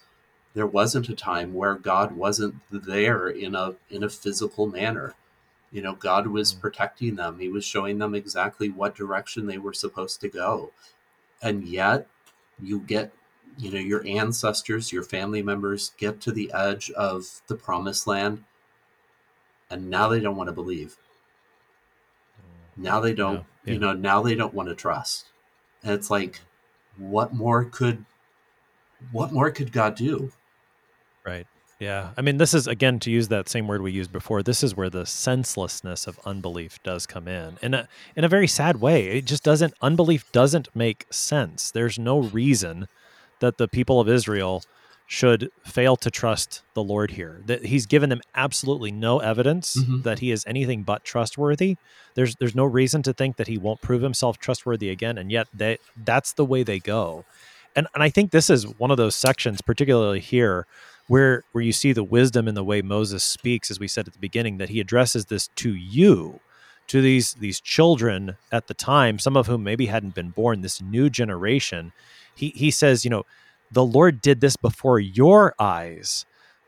[0.53, 5.15] there wasn't a time where God wasn't there in a in a physical manner.
[5.71, 6.61] You know, God was Mm.
[6.61, 7.39] protecting them.
[7.39, 10.71] He was showing them exactly what direction they were supposed to go.
[11.41, 12.07] And yet,
[12.61, 13.13] you get,
[13.57, 18.43] you know, your ancestors, your family members get to the edge of the promised land,
[19.69, 20.95] and now they don't want to believe.
[22.75, 25.25] Now they don't, Yeah, you know, now they don't want to trust.
[25.83, 26.41] And it's like,
[26.97, 28.05] what more could,
[29.11, 30.31] what more could God do?
[31.25, 31.47] Right.
[31.79, 32.11] Yeah.
[32.17, 34.75] I mean, this is, again, to use that same word we used before, this is
[34.75, 37.57] where the senselessness of unbelief does come in.
[37.61, 39.07] In a, in a very sad way.
[39.09, 41.69] It just doesn't, unbelief doesn't make sense.
[41.69, 42.87] There's no reason
[43.39, 44.63] that the people of Israel
[45.09, 47.41] should fail to trust the Lord here.
[47.45, 50.03] That he's given them absolutely no evidence Mhm.
[50.03, 51.77] that he is anything but trustworthy.
[52.15, 55.47] There's there's no reason to think that he won't prove himself trustworthy again, and yet
[55.53, 57.23] they that's the way they go.
[57.75, 60.67] And and I think this is one of those sections, particularly here,
[61.07, 64.13] where where you see the wisdom in the way Moses speaks, as we said at
[64.13, 66.41] the beginning, that he addresses this to you,
[66.87, 70.81] to these these children at the time, some of whom maybe hadn't been born, this
[70.81, 71.93] new generation.
[72.35, 73.23] He he says, you know,
[73.71, 76.25] the Lord did this before your eyes.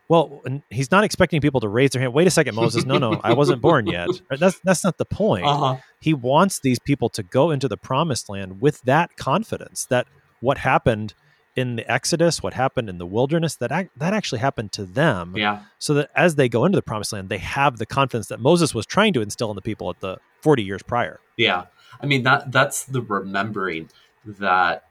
[0.07, 2.13] Well, he's not expecting people to raise their hand.
[2.13, 2.83] Wait a second, Moses.
[2.83, 4.09] No, no, I wasn't born yet.
[4.29, 5.45] That's that's not the point.
[5.45, 5.77] Uh-huh.
[6.01, 10.07] He wants these people to go into the promised land with that confidence that
[10.41, 11.13] what happened
[11.55, 15.35] in the Exodus, what happened in the wilderness, that ac- that actually happened to them.
[15.37, 15.61] Yeah.
[15.77, 18.73] So that as they go into the promised land, they have the confidence that Moses
[18.73, 21.19] was trying to instill in the people at the 40 years prior.
[21.37, 21.65] Yeah.
[22.01, 23.89] I mean that that's the remembering
[24.25, 24.88] that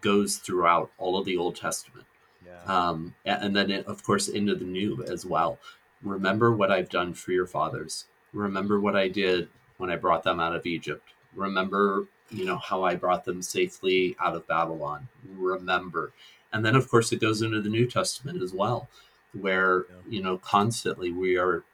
[0.00, 2.06] goes throughout all of the Old Testament.
[2.44, 2.62] Yeah.
[2.66, 5.58] Um, and then, it, of course, into the new as well.
[6.02, 8.04] Remember what I've done for your fathers.
[8.32, 11.08] Remember what I did when I brought them out of Egypt.
[11.34, 15.08] Remember, you know, how I brought them safely out of Babylon.
[15.36, 16.12] Remember.
[16.52, 18.88] And then, of course, it goes into the New Testament as well,
[19.32, 19.96] where, Yeah.
[20.08, 21.64] you know, constantly we are,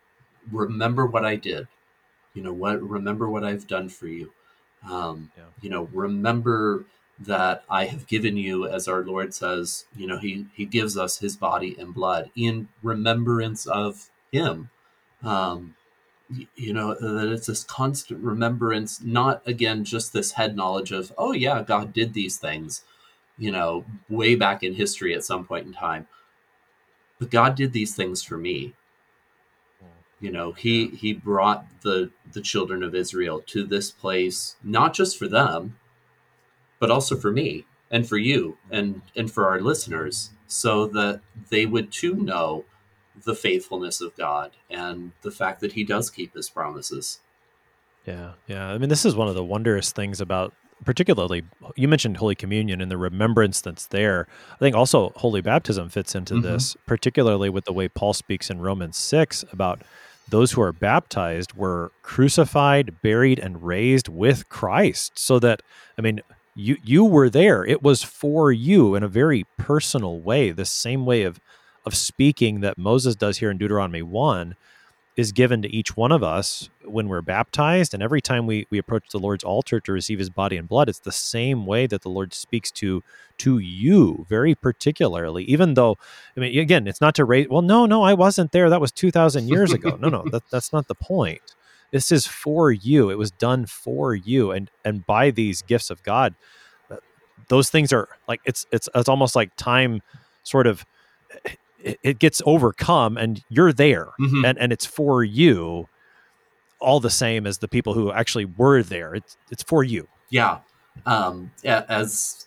[0.51, 1.69] remember what I did.
[2.35, 4.33] You know, what, remember what I've done for you.
[4.89, 5.45] Um, Yeah.
[5.61, 6.85] You know, remember
[7.27, 11.19] that I have given you, as our Lord says, you know, He He gives us
[11.19, 14.71] His body and blood in remembrance of Him.
[15.23, 15.75] Um,
[16.57, 21.33] you know that it's this constant remembrance, not again just this head knowledge of, oh
[21.33, 22.85] yeah, God did these things,
[23.39, 26.07] you know, way back in history at some point in time,
[27.19, 28.75] but God did these things for me.
[30.21, 35.19] You know, he he brought the the children of Israel to this place not just
[35.19, 35.77] for them,
[36.83, 41.65] but also for me and for you and and for our listeners so that they
[41.65, 42.65] would too know
[43.25, 47.21] the faithfulness of God and the fact that he does keep his promises.
[48.05, 48.67] Yeah, yeah.
[48.69, 50.53] I mean, this is one of the wondrous things about,
[50.85, 51.45] particularly,
[51.77, 54.27] you mentioned Holy Communion and the remembrance that's there.
[54.55, 56.43] I think also Holy Baptism fits into Mhm.
[56.43, 59.83] this, particularly with the way Paul speaks in Romans 6 about
[60.29, 65.13] those who are baptized were crucified, buried, and raised with Christ.
[65.17, 65.63] So that,
[65.97, 66.23] I mean,
[66.55, 67.65] you you were there.
[67.65, 71.41] It was for you in a very personal way, the same way of
[71.85, 74.55] of speaking that Moses does here in Deuteronomy 1
[75.17, 77.93] is given to each one of us when we're baptized.
[77.93, 80.89] And every time we, we approach the Lord's altar to receive his body and blood,
[80.89, 83.03] it's the same way that the Lord speaks to
[83.39, 85.97] to you very particularly, even though,
[86.37, 88.71] I mean, again, it's not to raise, well, no, no, I wasn't there.
[88.71, 89.97] That was 2,000 years ago.
[90.01, 91.43] No, no, that, that's not the point.
[91.93, 93.11] This is for you.
[93.11, 94.51] It was done for you.
[94.51, 96.35] And, and by these gifts of God,
[96.91, 96.97] uh,
[97.49, 100.01] those things are like, it's, it's, it's almost like time
[100.43, 100.85] sort of,
[101.79, 104.49] it, it gets overcome and you're there Mhm.
[104.49, 105.89] and, and it's for you
[106.81, 110.59] all the same as the people who actually were there it's it's for you Yeah.
[111.07, 112.47] Um, as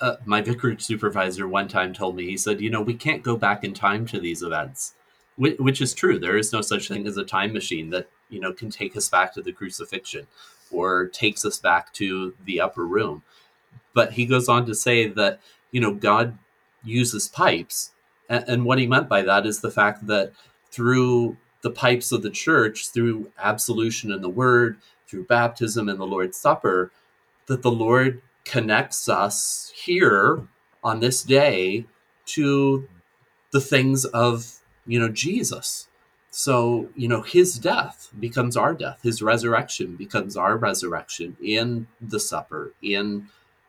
[0.00, 3.36] uh, my vicarage supervisor one time told me, he said, you know, we can't go
[3.36, 4.94] back in time to these events,
[5.36, 6.18] which, which is true.
[6.18, 9.08] There is no such thing as a time machine that, you know, can take us
[9.08, 10.26] back to the crucifixion
[10.70, 13.22] or takes us back to the upper room.
[13.94, 16.38] But he goes on to say that, you know, God
[16.82, 17.92] uses pipes.
[18.28, 20.32] And, and what he meant by that is the fact that
[20.70, 26.06] through the pipes of the church, through absolution in the word, through baptism and the
[26.06, 26.90] Lord's Supper,
[27.46, 30.48] that the Lord connects us here
[30.82, 31.84] on this day
[32.24, 32.88] to
[33.52, 35.86] the things of, you know, Jesus.
[36.32, 42.18] So, you know, his death becomes our death, his resurrection becomes our resurrection in the
[42.20, 43.28] supper, in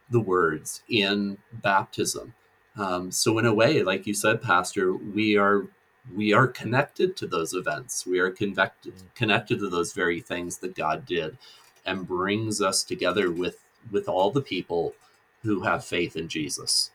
[0.09, 2.36] the words, in baptism.
[2.78, 5.68] Um, so, in a way, like you said, Pastor, we are
[6.16, 8.07] we are connected to those events.
[8.07, 11.38] We are connected connected to those very things that God did
[11.86, 13.59] and brings us together with
[13.91, 14.95] with all the people
[15.43, 16.93] who have faith in Jesus.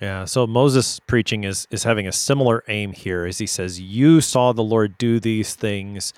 [0.00, 4.20] Yeah, so Moses preaching is is having a similar aim here as he says you
[4.20, 6.12] saw the Lord do these things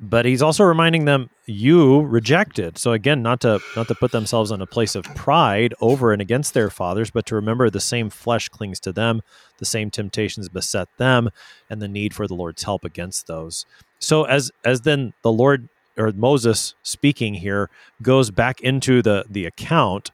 [0.00, 2.78] but he's also reminding them you rejected.
[2.78, 6.22] So again not to not to put themselves in a place of pride over and
[6.22, 9.20] against their fathers but to remember the same flesh clings to them
[9.58, 11.28] the same temptations beset them
[11.68, 13.66] and the need for the lord's help against those.
[13.98, 17.68] So as as then the lord or moses speaking here
[18.00, 20.10] goes back into the the account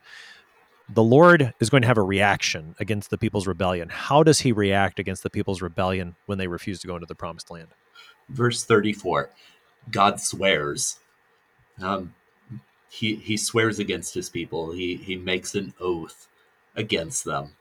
[0.89, 4.51] the lord is going to have a reaction against the people's rebellion how does he
[4.51, 7.69] react against the people's rebellion when they refuse to go into the promised land
[8.29, 9.29] verse 34
[9.91, 10.99] God swears.
[11.81, 12.13] Um,
[12.89, 14.71] he he swears against his people.
[14.71, 16.27] He he makes an oath
[16.75, 17.55] against them.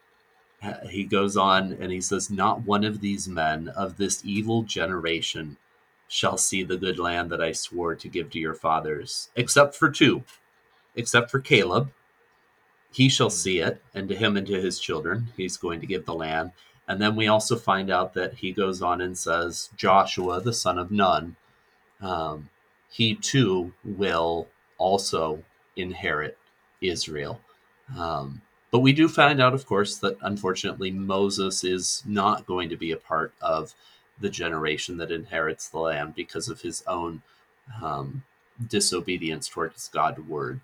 [0.90, 5.56] He goes on and he says, "Not one of these men of this evil generation
[6.08, 9.90] shall see the good land that I swore to give to your fathers, except for
[9.90, 10.24] two,
[10.94, 11.92] except for Caleb.
[12.92, 16.06] He shall see it, and to him and to his children, he's going to give
[16.06, 16.52] the land."
[16.88, 20.78] And then we also find out that he goes on and says, Joshua, the son
[20.78, 21.36] of Nun,
[22.00, 22.48] um,
[22.88, 24.46] he too will
[24.78, 25.42] also
[25.74, 26.38] inherit
[26.80, 27.40] Israel.
[27.98, 32.76] Um, but we do find out, of course, that unfortunately Moses is not going to
[32.76, 33.74] be a part of
[34.20, 37.22] the generation that inherits the land because of his own
[37.82, 38.22] um,
[38.68, 40.60] disobedience towards God's word.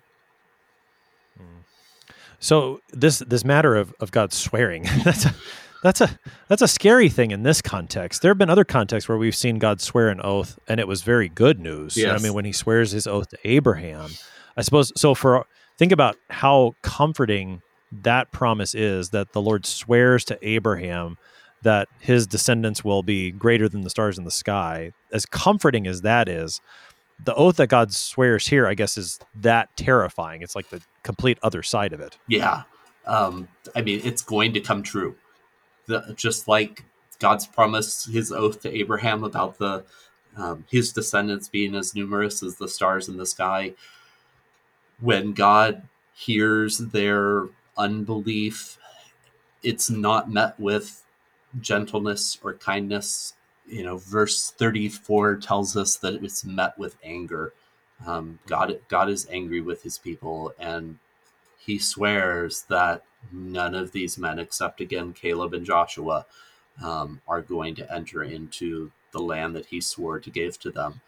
[2.43, 5.35] So this this matter of, of God swearing that's a,
[5.81, 6.19] that's a
[6.49, 8.21] that's a scary thing in this context.
[8.21, 11.03] There have been other contexts where we've seen God swear an oath, and it was
[11.03, 11.95] very good news.
[11.95, 12.19] Yes.
[12.19, 14.09] I mean, when He swears His oath to Abraham,
[14.57, 14.91] I suppose.
[14.97, 15.45] So for
[15.77, 17.61] think about how comforting
[18.01, 21.17] that promise is that the Lord swears to Abraham
[21.61, 24.91] that his descendants will be greater than the stars in the sky.
[25.13, 26.59] As comforting as that is,
[27.23, 30.41] the oath that God swears here, I guess, is that terrifying.
[30.41, 32.17] It's like the complete other side of it.
[32.27, 32.63] Yeah.
[33.05, 35.15] Um, I mean, it's going to come true
[35.87, 36.85] the, just like
[37.19, 39.85] God's promise, his oath to Abraham about the
[40.35, 43.73] um, his descendants being as numerous as the stars in the sky.
[44.99, 45.83] When God
[46.13, 47.47] hears their
[47.77, 48.79] unbelief,
[49.61, 51.03] it's not met with
[51.61, 53.33] gentleness or kindness.
[53.67, 57.53] You know, verse 34 tells us that it's met with anger.
[58.05, 60.99] Um, God, God is angry with his people, and
[61.57, 66.25] he swears that none of these men, except again Caleb and Joshua,
[66.83, 71.01] um, are going to enter into the land that he swore to give to them.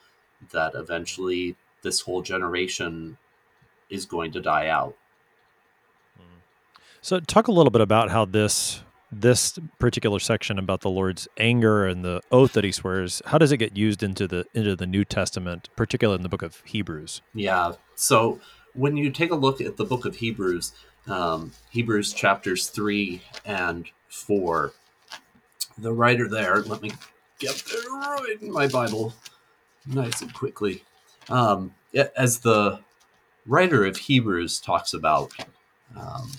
[0.51, 3.17] That eventually this whole generation
[3.89, 4.95] is going to die out.
[7.01, 8.81] So, talk a little bit about how this
[9.21, 13.21] this particular section about the Lord's anger and the oath that He swears.
[13.25, 16.41] How does it get used into the into the New Testament, particularly in the book
[16.41, 17.21] of Hebrews?
[17.33, 17.73] Yeah.
[17.95, 18.39] So
[18.73, 20.73] when you take a look at the book of Hebrews,
[21.07, 24.73] um, Hebrews chapters 3 and 4.
[25.77, 26.91] The writer there, let me
[27.39, 29.13] get there right in my Bible
[29.85, 30.83] nice and quickly.
[31.29, 31.73] Um,
[32.15, 32.79] as the
[33.45, 35.31] writer of Hebrews talks about
[35.95, 36.31] um,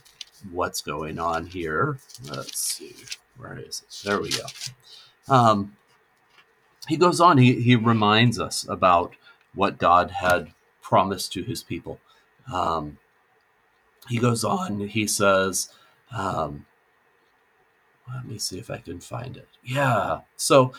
[0.53, 1.99] what's going on here,
[2.30, 2.94] let's see,
[3.36, 4.07] where is it?
[4.07, 4.44] There we go.
[5.28, 5.76] Um,
[6.88, 9.14] he goes on, he, he reminds us about
[9.55, 11.99] what God had promised to his people.
[12.53, 12.99] Um,
[14.09, 15.70] he goes on, he says,
[16.16, 16.66] um,
[18.14, 19.49] let me see if I can find it.
[19.64, 20.20] Yeah.
[20.36, 20.72] So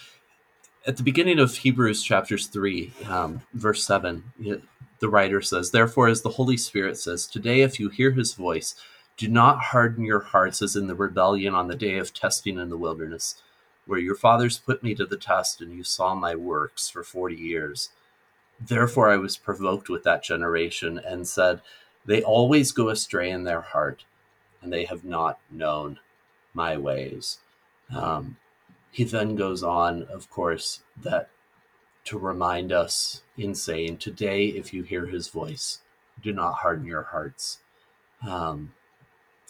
[0.85, 4.23] at the beginning of Hebrews chapters 3, um, verse 7,
[4.99, 8.75] the writer says, Therefore, as the Holy Spirit says, Today, if you hear his voice,
[9.17, 12.69] do not harden your hearts as in the rebellion on the day of testing in
[12.69, 13.41] the wilderness,
[13.85, 17.35] where your fathers put me to the test and you saw my works for 40
[17.35, 17.89] years.
[18.59, 21.61] Therefore, I was provoked with that generation and said,
[22.07, 24.05] they always go astray in their heart,
[24.61, 25.99] and they have not known
[26.53, 27.39] my ways.
[27.93, 28.37] Um,
[28.91, 31.29] he then goes on, of course, that
[32.05, 35.79] to remind us in saying, Today, if you hear his voice,
[36.23, 37.59] do not harden your hearts.
[38.25, 38.73] Um,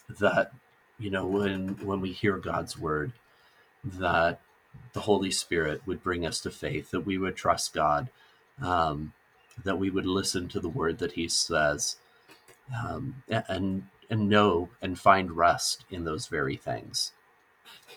[0.09, 0.51] that,
[0.99, 3.13] you know, when, when we hear God's word,
[3.83, 4.39] that
[4.93, 8.09] the Holy Spirit would bring us to faith, that we would trust God,
[8.61, 9.13] um,
[9.63, 11.97] that we would listen to the word that he says,
[12.83, 17.11] um, and and know and find rest in those very things.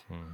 [0.07, 0.33] Hmm.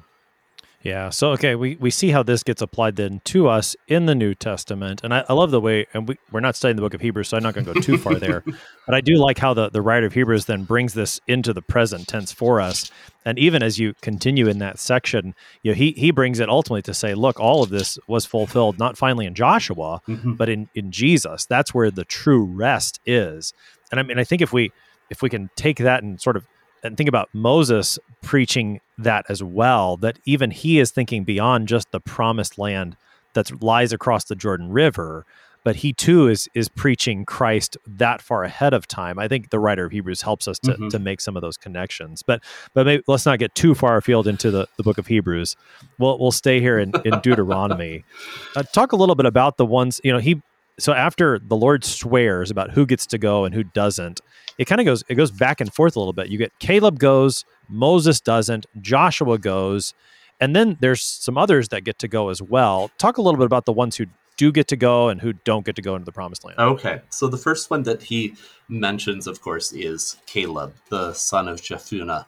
[0.83, 1.09] Yeah.
[1.09, 4.35] So okay, we, we see how this gets applied then to us in the New
[4.35, 5.01] Testament.
[5.03, 7.27] And I, I love the way and we, we're not studying the book of Hebrews,
[7.29, 8.43] so I'm not gonna go too far there.
[8.85, 11.61] But I do like how the, the writer of Hebrews then brings this into the
[11.63, 12.89] present tense for us.
[13.25, 16.83] And even as you continue in that section, you know, he he brings it ultimately
[16.83, 20.37] to say, look, all of this was fulfilled not finally in Joshua, Mhm.
[20.37, 21.45] but in, in Jesus.
[21.45, 23.51] That's where the true rest is.
[23.91, 24.71] And I mean, I think if we
[25.09, 26.45] if we can take that and sort of
[26.83, 31.91] and think about Moses preaching that as well, that even he is thinking beyond just
[31.91, 32.97] the promised land
[33.33, 35.25] that lies across the Jordan River,
[35.63, 39.19] but he too is is preaching Christ that far ahead of time.
[39.19, 40.89] I think the writer of Hebrews helps us to, Mhm.
[40.91, 42.23] to make some of those connections.
[42.23, 42.41] But
[42.73, 45.55] but maybe, let's not get too far afield into the, the book of Hebrews.
[45.99, 48.03] We'll we'll stay here in, in Deuteronomy.
[48.55, 50.41] Uh, talk a little bit about the ones you know he.
[50.79, 54.21] So after the Lord swears about who gets to go and who doesn't,
[54.57, 56.29] it kind of goes it goes back and forth a little bit.
[56.29, 59.93] You get Caleb goes, Moses doesn't, Joshua goes,
[60.39, 62.91] and then there's some others that get to go as well.
[62.97, 64.05] Talk a little bit about the ones who
[64.37, 66.59] do get to go and who don't get to go into the promised land.
[66.59, 68.35] Okay, so the first one that he
[68.69, 72.25] mentions, of course, is Caleb, the son of Jephunneh.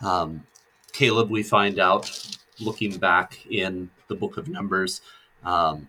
[0.00, 0.46] Um,
[0.92, 5.02] Caleb, we find out, looking back in the book of Numbers,
[5.44, 5.88] um,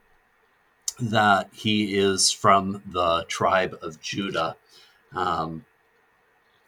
[1.00, 4.58] that he is from the tribe of Judah.
[5.16, 5.66] Um,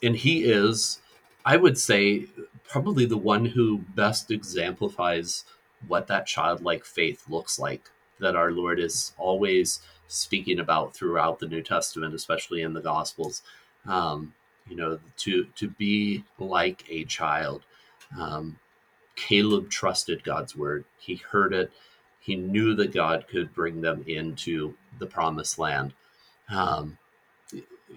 [0.03, 0.99] and he is,
[1.45, 2.27] I would say,
[2.67, 5.45] probably the one who best exemplifies
[5.87, 7.89] what that childlike faith looks like
[8.19, 13.41] that our Lord is always speaking about throughout the New Testament, especially in the Gospels.
[13.85, 14.33] Um,
[14.69, 17.63] you know, to to be like a child.
[18.17, 18.57] Um,
[19.15, 20.85] Caleb trusted God's word.
[20.97, 21.71] He heard it.
[22.19, 25.93] He knew that God could bring them into the promised land.
[26.49, 26.97] Um,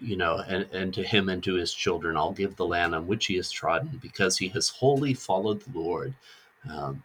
[0.00, 3.06] you know, and, and to him and to his children, I'll give the land on
[3.06, 6.14] which he has trodden because he has wholly followed the Lord.
[6.70, 7.02] Um,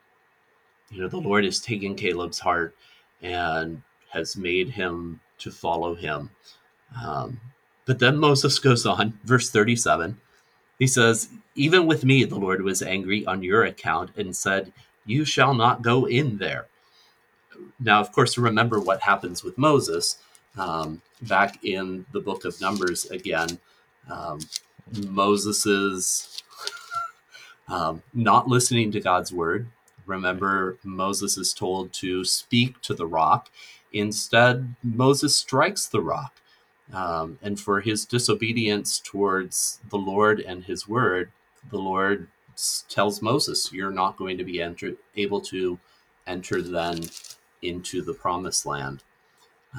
[0.89, 2.75] you know, the Lord has taken Caleb's heart
[3.21, 6.29] and has made him to follow him.
[7.03, 7.39] Um,
[7.85, 10.19] but then Moses goes on, verse 37.
[10.79, 14.73] He says, Even with me, the Lord was angry on your account and said,
[15.05, 16.67] You shall not go in there.
[17.79, 20.17] Now, of course, remember what happens with Moses
[20.57, 23.59] um, back in the book of Numbers again.
[24.09, 24.39] Um,
[25.07, 26.43] Moses is
[27.67, 29.67] um, not listening to God's word.
[30.05, 33.49] Remember, Moses is told to speak to the rock.
[33.93, 36.33] Instead, Moses strikes the rock.
[36.93, 41.31] Um, and for his disobedience towards the Lord and his word,
[41.69, 42.27] the Lord
[42.89, 45.79] tells Moses, You're not going to be enter- able to
[46.27, 46.99] enter then
[47.61, 49.03] into the promised land.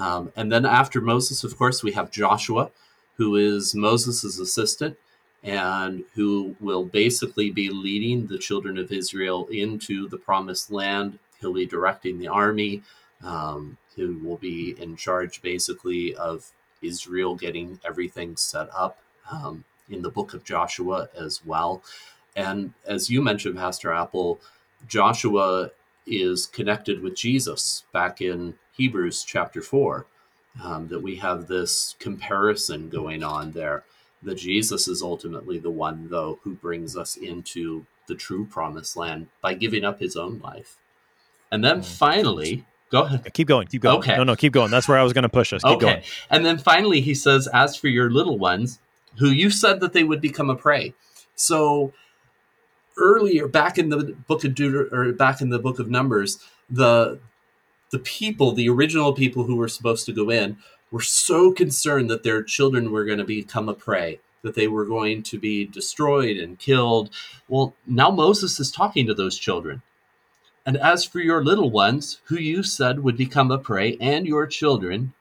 [0.00, 2.70] Um, and then after Moses, of course, we have Joshua,
[3.16, 4.96] who is Moses' assistant
[5.42, 11.18] and who will basically be leading the children of Israel into the promised land.
[11.40, 12.82] He'll be directing the army.
[13.22, 18.98] Um, he will be in charge basically of Israel getting everything set up
[19.30, 21.82] um, in the book of Joshua as well.
[22.34, 24.40] And as you mentioned, Pastor Appel,
[24.88, 25.70] Joshua
[26.06, 30.06] is connected with Jesus back in Hebrews chapter 4.
[30.62, 33.84] Um, that we have this comparison going on there.
[34.22, 39.28] That Jesus is ultimately the one, though, who brings us into the true promised land
[39.40, 40.76] by giving up his own life.
[41.50, 41.84] And then Mm.
[41.86, 43.32] finally, go ahead.
[43.32, 43.98] Keep going, keep going.
[43.98, 44.16] Okay.
[44.16, 44.70] No, no, keep going.
[44.70, 45.62] That's where I was going to push us.
[45.62, 45.86] Keep okay.
[45.86, 46.02] going.
[46.30, 48.78] And then finally, he says, As for your little ones,
[49.18, 50.94] who you said that they would become a prey.
[51.34, 51.92] So
[52.96, 56.38] earlier, back in the book of Deuter- or back in the book of Numbers,
[56.70, 57.18] the
[57.90, 60.56] the people, the original people who were supposed to go in,
[60.90, 64.86] were so concerned that their children were going to become a prey, that they were
[64.86, 67.10] going to be destroyed and killed.
[67.48, 69.82] Well, now Moses is talking to those children.
[70.64, 74.46] And as for your little ones, who you said would become a prey, and your
[74.46, 75.12] children,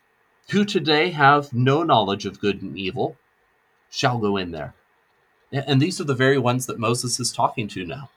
[0.51, 3.17] who today have no knowledge of good and evil,
[3.89, 4.73] shall go in there.
[5.51, 8.09] And these are the very ones that Moses is talking to now.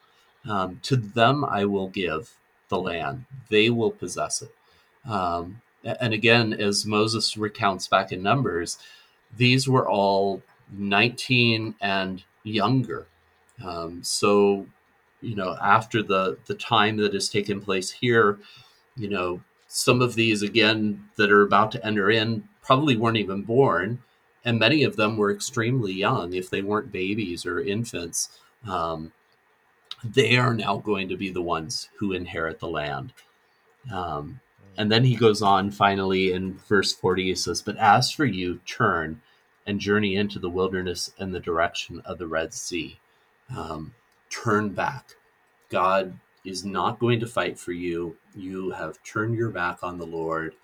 [0.49, 2.35] Um, to them I will give
[2.69, 4.55] the land, they will possess it.
[5.09, 8.79] Um, and again, as Moses recounts back in Numbers,
[9.37, 13.07] these were all 19 and younger.
[13.63, 14.67] Um, so,
[15.21, 18.39] you know, after the, the time that has taken place here,
[18.97, 23.43] you know, some of these again that are about to enter in probably weren't even
[23.43, 23.99] born
[24.45, 29.13] and many of them were extremely young if they weren't babies or infants um,
[30.03, 33.13] they are now going to be the ones who inherit the land
[33.93, 34.41] um,
[34.77, 38.61] and then he goes on finally in verse 40 he says but as for you
[38.67, 39.21] turn
[39.67, 42.99] and journey into the wilderness and the direction of the red sea
[43.57, 43.95] um,
[44.31, 45.15] turn back
[45.69, 48.17] god is not going to fight for you.
[48.37, 50.55] You have turned your back on the Lord.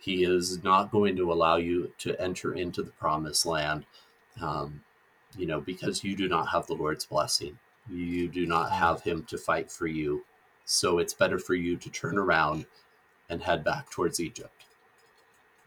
[0.00, 3.84] He is not going to allow you to enter into the promised land,
[4.40, 4.82] um,
[5.36, 7.58] you know, because you do not have the Lord's blessing.
[7.88, 10.24] You do not have Him to fight for you.
[10.64, 12.64] So it's better for you to turn around
[13.28, 14.64] and head back towards Egypt.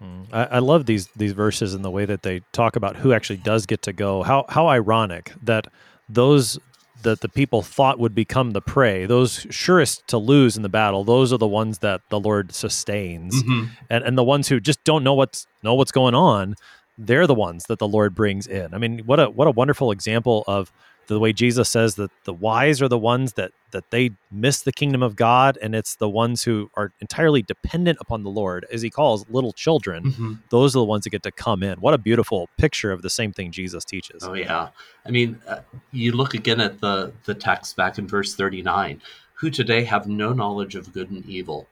[0.01, 0.27] Mm.
[0.31, 3.37] I, I, love these these verses and the way that they talk about who actually
[3.37, 4.23] does get to go.
[4.23, 5.67] How how ironic that
[6.09, 6.59] those
[7.03, 11.03] that the people thought would become the prey, those surest to lose in the battle,
[11.03, 13.65] those are the ones that the Lord sustains, mm-hmm.
[13.89, 16.55] and and the ones who just don't know what's know what's going on,
[16.97, 18.73] they're the ones that the Lord brings in.
[18.73, 20.71] I mean, what a what a wonderful example of
[21.07, 24.71] the way Jesus says that the wise are the ones that that they miss the
[24.71, 28.81] kingdom of God, and it's the ones who are entirely dependent upon the Lord, as
[28.81, 30.03] He calls little children.
[30.03, 30.33] Mm-hmm.
[30.49, 31.79] Those are the ones that get to come in.
[31.79, 34.23] What a beautiful picture of the same thing Jesus teaches.
[34.23, 34.69] Oh yeah,
[35.05, 39.01] I mean, uh, you look again at the the text back in verse thirty nine,
[39.33, 41.67] who today have no knowledge of good and evil.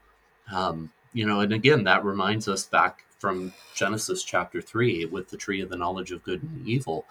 [0.51, 5.37] Um, you know, and again, that reminds us back from Genesis chapter three with the
[5.37, 7.05] tree of the knowledge of good and evil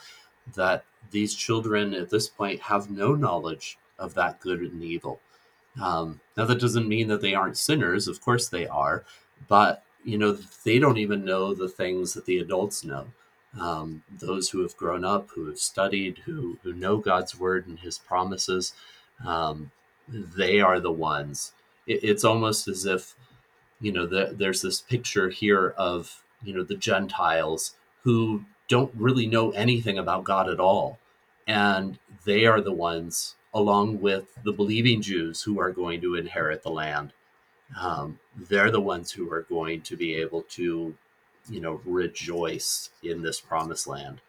[0.55, 5.21] that these children at this point have no knowledge of that good and evil.
[5.81, 8.09] Um, now, that doesn't mean that they aren't sinners.
[8.09, 9.05] Of course, they are,
[9.49, 13.07] but you know they don't even know the things that the adults know.
[13.59, 17.79] Um, those who have grown up, who have studied, who who know God's word and
[17.79, 18.75] His promises,
[19.25, 19.71] um,
[20.09, 21.53] they are the ones.
[21.87, 23.15] It, it's almost as if
[23.81, 29.27] you know the, there's this picture here of you know the Gentiles who don't really
[29.27, 30.99] know anything about God at all.
[31.47, 36.63] And they are the ones, along with the believing Jews, who are going to inherit
[36.63, 37.13] the land.
[37.79, 40.95] Um, they're the ones who are going to be able to,
[41.51, 44.21] you know, rejoice in this promised land.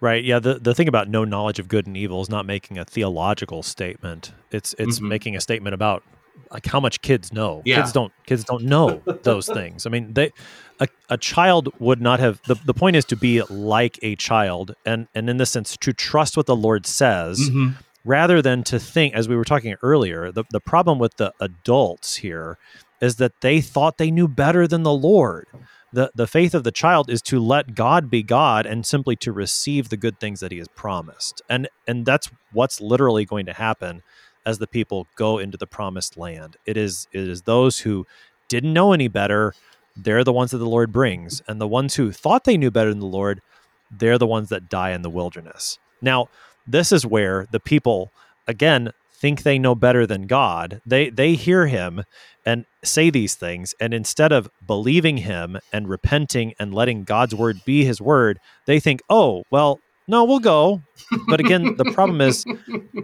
[0.00, 0.22] Right.
[0.22, 0.38] Yeah.
[0.38, 3.64] The the thing about no knowledge of good and evil is not making a theological
[3.64, 4.32] statement.
[4.52, 5.08] It's it's mm-hmm.
[5.08, 6.04] making a statement about
[6.50, 7.62] like how much kids know.
[7.64, 7.76] Yeah.
[7.76, 9.86] Kids don't kids don't know those things.
[9.86, 10.32] I mean, they
[10.80, 14.74] a, a child would not have the, the point is to be like a child
[14.84, 17.70] and and in this sense to trust what the Lord says mm-hmm.
[18.04, 22.16] rather than to think as we were talking earlier, the, the problem with the adults
[22.16, 22.58] here
[23.00, 25.46] is that they thought they knew better than the Lord.
[25.92, 29.32] The the faith of the child is to let God be God and simply to
[29.32, 31.40] receive the good things that he has promised.
[31.48, 34.02] And and that's what's literally going to happen
[34.48, 36.56] as the people go into the promised land.
[36.64, 38.06] It is it is those who
[38.48, 39.52] didn't know any better,
[39.94, 42.88] they're the ones that the Lord brings, and the ones who thought they knew better
[42.88, 43.42] than the Lord,
[43.90, 45.78] they're the ones that die in the wilderness.
[46.00, 46.28] Now,
[46.66, 48.10] this is where the people
[48.46, 50.80] again think they know better than God.
[50.86, 52.04] They they hear him
[52.46, 57.66] and say these things and instead of believing him and repenting and letting God's word
[57.66, 59.78] be his word, they think, "Oh, well,
[60.08, 60.82] no, we'll go.
[61.26, 62.44] But again, the problem is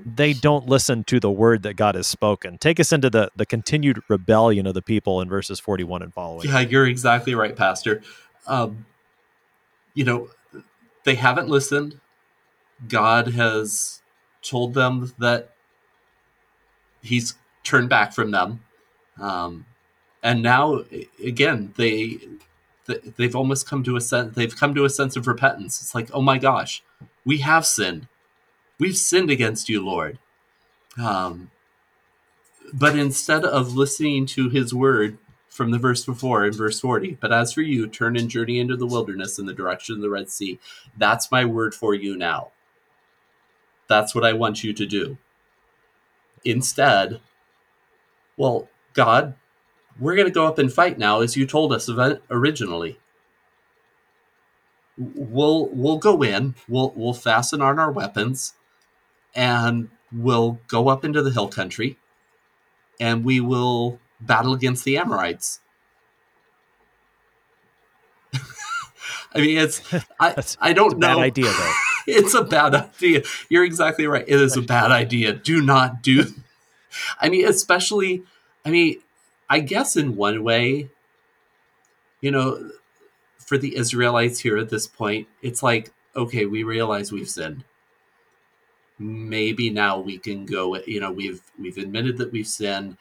[0.05, 2.59] they don't listen to the word that God has spoken.
[2.59, 6.49] Take us into the, the continued rebellion of the people in verses 41 and following.
[6.49, 8.03] Yeah, you're exactly right, Pastor.
[8.47, 8.85] Um,
[9.95, 10.29] you know,
[11.05, 11.99] they haven't listened.
[12.89, 14.03] God has
[14.43, 15.55] told them that
[17.03, 18.61] he's turned back from them.
[19.19, 19.65] Um,
[20.23, 20.83] and now,
[21.23, 22.19] again, they
[22.87, 25.81] they've almost come to a sense they've come to a sense of repentance.
[25.81, 26.83] It's like oh my gosh
[27.25, 28.09] we have sinned.
[28.79, 30.19] We've sinned against you lord.
[31.03, 31.51] Um,
[32.73, 35.19] but instead of listening to his word
[35.49, 38.77] from the verse before in verse 40 but as for you turn and journey into
[38.77, 40.59] the wilderness in the direction of the red sea.
[40.97, 42.51] That's my word for you now.
[43.89, 45.17] That's what i want you to do.
[46.45, 47.21] Instead
[48.37, 49.35] well god
[49.99, 51.89] we're going to go up and fight now, as you told us
[52.31, 52.99] originally.
[54.97, 56.55] We'll we'll go in.
[56.69, 58.55] We'll we'll fasten on our weapons,
[59.35, 61.99] and we'll go up into the hill country,
[63.01, 65.61] and we will battle against the Amorites.
[69.35, 69.83] I mean, it's
[70.21, 71.17] I I don't know.
[71.17, 71.73] Bad idea though.
[72.07, 73.23] it's a bad idea.
[73.49, 74.25] You're exactly right.
[74.27, 75.33] It is a bad idea.
[75.33, 76.27] Do not do.
[77.21, 78.23] I mean, especially.
[78.65, 79.01] I mean,
[79.49, 80.91] I guess in one way,
[82.21, 82.71] you know,
[83.39, 87.65] for the Israelites here at this point, it's like, okay, we realize we've sinned.
[88.99, 92.97] Maybe now we can go, you know, we've we've admitted that we've sinned.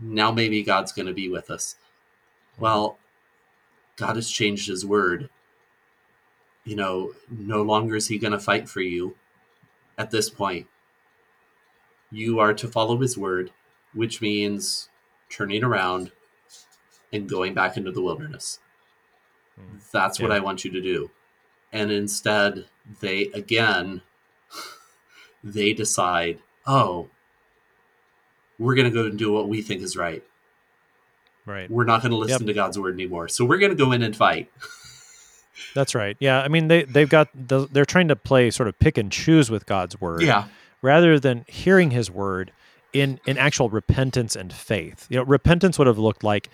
[0.00, 1.76] Now maybe God's going to be with us.
[2.58, 2.98] Well,
[3.96, 5.28] God has changed his word.
[6.64, 9.16] You know, no longer is he going to fight for you
[9.96, 10.66] at this point.
[12.10, 13.50] You are to follow his word,
[13.92, 14.88] which means
[15.30, 16.12] turning around
[17.12, 18.58] and going back into the wilderness.
[19.92, 21.10] That's what I want you to do.
[21.72, 22.66] And instead,
[23.00, 24.02] they again,
[25.44, 27.08] they decide, oh,
[28.58, 30.22] we're going to go and do what we think is right.
[31.46, 31.70] Right.
[31.70, 32.46] We're not going to listen Yep.
[32.48, 33.28] to God's word anymore.
[33.28, 34.50] So we're going to go in and fight.
[35.74, 36.16] That's right.
[36.20, 36.40] Yeah.
[36.40, 39.50] I mean, they they've got the, they're trying to play sort of pick and choose
[39.50, 40.22] with God's word.
[40.22, 40.44] Yeah.
[40.82, 42.52] rather than hearing his word
[42.92, 45.06] in in actual repentance and faith.
[45.10, 46.48] You know, repentance would have looked like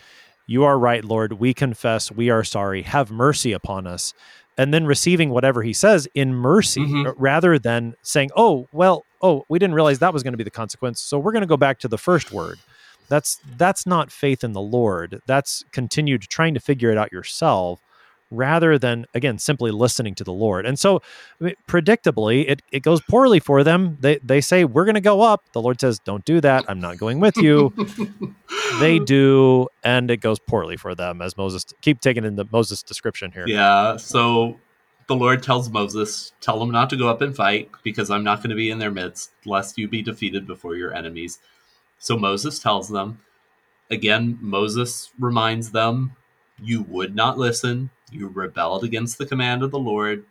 [0.47, 4.13] you are right, Lord, we confess, we are sorry, have mercy upon us.
[4.57, 7.07] And then receiving whatever he says in mercy Mhm.
[7.09, 10.45] uh, rather than saying, "Oh, well, oh, we didn't realize that was going to be
[10.45, 12.59] the consequence, so we're going to go back to the first word."
[13.09, 15.21] That's that's not faith in the Lord.
[15.27, 17.81] That's continued trying to figure it out yourself
[18.35, 20.67] rather than again simply listening to the Lord.
[20.67, 21.03] And so
[21.41, 23.97] I mean, predictably it, it goes poorly for them.
[24.01, 25.45] They they say we're going to go up.
[25.53, 26.65] The Lord says don't do that.
[26.69, 27.73] I'm not going with you.
[28.81, 32.83] they do and it goes poorly for them as Moses keep taking in the Moses
[32.83, 33.45] description here.
[33.47, 33.97] Yeah.
[33.97, 34.59] So
[35.07, 38.39] the Lord tells Moses, Tell them not to go up and fight, because I'm not
[38.39, 41.39] going to be in their midst, lest you be defeated before your enemies.
[41.99, 43.21] So Moses tells them.
[43.91, 46.13] Again, Moses reminds them,
[46.61, 47.91] You would not listen.
[48.11, 50.25] You rebelled against the command of the Lord.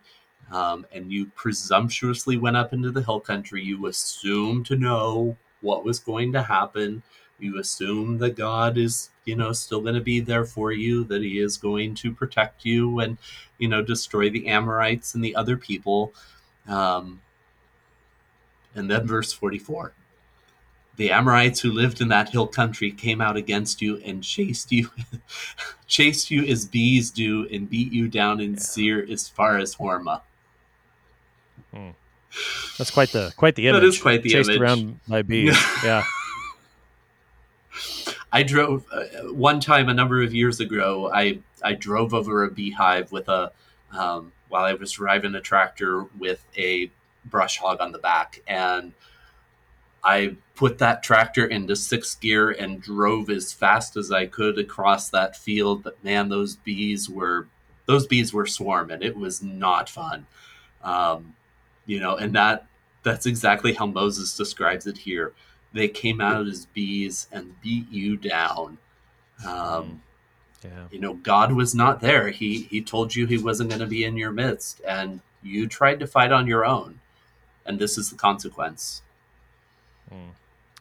[0.50, 3.62] Um, and you presumptuously went up into the hill country.
[3.62, 7.02] You assumed to know what was going to happen.
[7.38, 11.22] You assume that God is, you know, still going to be there for you, that
[11.22, 13.18] He is going to protect you and,
[13.58, 16.12] you know, destroy the Amorites and the other people.
[16.68, 17.20] Um,
[18.74, 19.92] and then verse 44
[20.96, 24.90] the Amorites who lived in that hill country came out against you and chased you,
[25.86, 28.60] chased you as bees do, and beat you down in Yeah.
[28.60, 30.20] Seir as far as Hormah.
[32.78, 33.82] That's quite the quite the image.
[33.84, 34.60] is quite the Chased image.
[34.60, 35.56] around by bees.
[35.84, 36.04] yeah.
[38.32, 41.10] I drove uh, one time a number of years ago.
[41.12, 43.52] I I drove over a beehive with a
[43.92, 46.90] um, while I was driving a tractor with a
[47.24, 48.92] brush hog on the back, and
[50.02, 55.10] I put that tractor into sixth gear and drove as fast as I could across
[55.10, 55.82] that field.
[55.82, 57.48] But man, those bees were
[57.86, 59.02] those bees were swarming.
[59.02, 60.26] It was not fun,
[60.82, 61.34] um,
[61.86, 62.16] you know.
[62.16, 62.66] And that
[63.02, 65.32] that's exactly how Moses describes it here
[65.74, 68.78] they came out as bees and beat you down.
[69.46, 70.00] Um,
[70.62, 70.86] Yeah.
[70.90, 72.30] you know, God was not there.
[72.30, 76.00] He he told you he wasn't going to be in your midst, and you tried
[76.00, 77.00] to fight on your own,
[77.66, 79.02] and this is the consequence.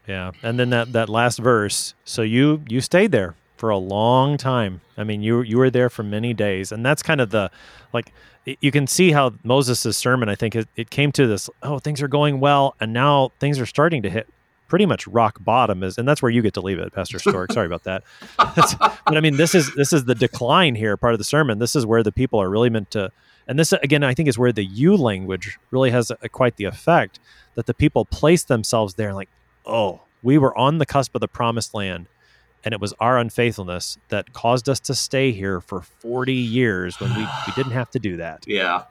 [0.08, 1.94] Yeah, and then that that last verse.
[2.04, 4.82] So you you stayed there for a long time.
[4.98, 7.50] I mean, you you were there for many days, and that's kind of the
[7.94, 8.12] like
[8.46, 10.28] you can see how Moses' sermon.
[10.28, 11.50] I think it, it came to this.
[11.62, 14.28] Oh, things are going well, and now things are starting to hit
[14.68, 15.84] pretty much rock bottom.
[15.84, 17.52] Is and that's where you get to leave it, Pastor Stork.
[17.54, 18.04] Sorry about that.
[19.06, 20.98] But I mean, this is this is the decline here.
[20.98, 21.60] Part of the sermon.
[21.60, 23.12] This is where the people are really meant to.
[23.48, 26.64] And this again, I think, is where the you language really has a, quite the
[26.66, 27.20] effect
[27.56, 29.30] that the people place themselves there, like
[29.66, 32.08] oh, we were on the cusp of the promised land,
[32.64, 37.14] and it was our unfaithfulness that caused us to stay here for 40 years when
[37.16, 38.46] we, we didn't have to do that.
[38.48, 38.84] Yeah.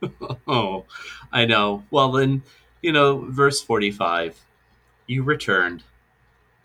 [0.46, 0.84] oh,
[1.32, 1.82] I know.
[1.90, 2.44] Well, then,
[2.82, 4.40] you know, verse 45
[5.08, 5.82] you returned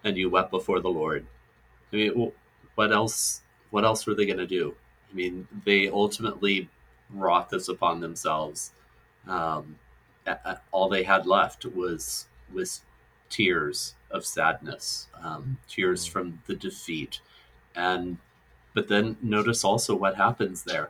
[0.04, 1.26] and you wept before the Lord.
[1.92, 2.32] I mean,
[2.76, 3.42] what else?
[3.72, 4.76] What else were they going to do?
[5.12, 6.70] I mean, they ultimately
[7.10, 8.72] brought this upon themselves.
[9.28, 9.78] Um,
[10.72, 12.82] all they had left was was
[13.34, 16.12] tears of sadness, um, tears Mm.
[16.12, 17.20] from the defeat,
[17.76, 18.18] and
[18.76, 20.90] but then notice also what happens there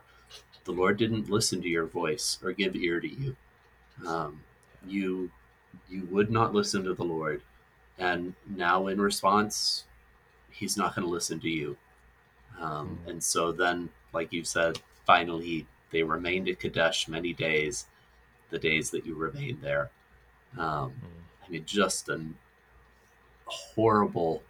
[0.66, 3.36] the Lord didn't listen to your voice or give ear to you.
[4.08, 4.42] Um,
[4.86, 5.32] you
[5.90, 7.42] you would not listen to the Lord,
[7.98, 9.86] and now in response,
[10.52, 11.78] He's not going to listen to you.
[12.60, 13.10] Um, Mm.
[13.10, 17.88] and so then, like you said, finally they remained at Kadesh many days,
[18.50, 19.90] the days that you remained there.
[20.58, 22.36] Um, I mean, just an
[23.46, 24.44] horrible,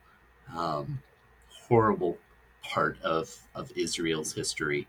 [0.56, 1.02] um,
[1.50, 2.18] horrible
[2.64, 4.88] part of of Israel's history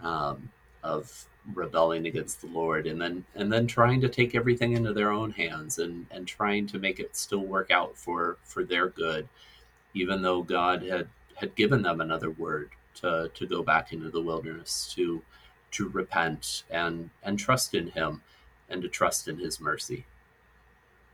[0.00, 0.50] um,
[0.82, 5.10] of rebelling against the Lord, and then and then trying to take everything into their
[5.10, 9.28] own hands and and trying to make it still work out for for their good,
[9.94, 14.22] even though God had had given them another word to to go back into the
[14.22, 15.22] wilderness to
[15.72, 18.22] to repent and and trust in Him
[18.68, 20.04] and to trust in His mercy.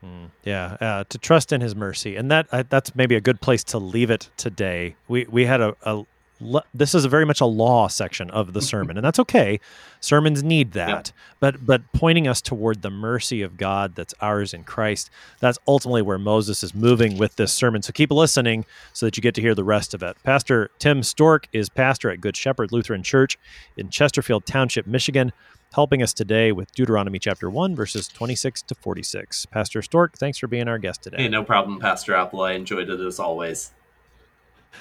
[0.04, 3.40] Mm, yeah, uh, to trust in His mercy, and that uh, that's maybe a good
[3.40, 4.96] place to leave it today.
[5.08, 6.02] We we had a, a
[6.40, 9.60] le- this is a very much a law section of the sermon, and that's okay.
[10.00, 11.08] Sermons need that, Yep.
[11.38, 15.08] but but pointing us toward the mercy of God that's ours in Christ.
[15.38, 17.82] That's ultimately where Moses is moving with this sermon.
[17.82, 20.16] So keep listening so that you get to hear the rest of it.
[20.24, 23.38] Pastor Tim Stork is pastor at Good Shepherd Lutheran Church
[23.76, 25.32] in Chesterfield Township, Michigan.
[25.74, 29.46] Helping us today with Deuteronomy chapter 1, verses 26 to 46.
[29.46, 31.16] Pastor Stork, thanks for being our guest today.
[31.22, 32.42] Hey, no problem, Pastor Appel.
[32.42, 33.72] I enjoyed it as always.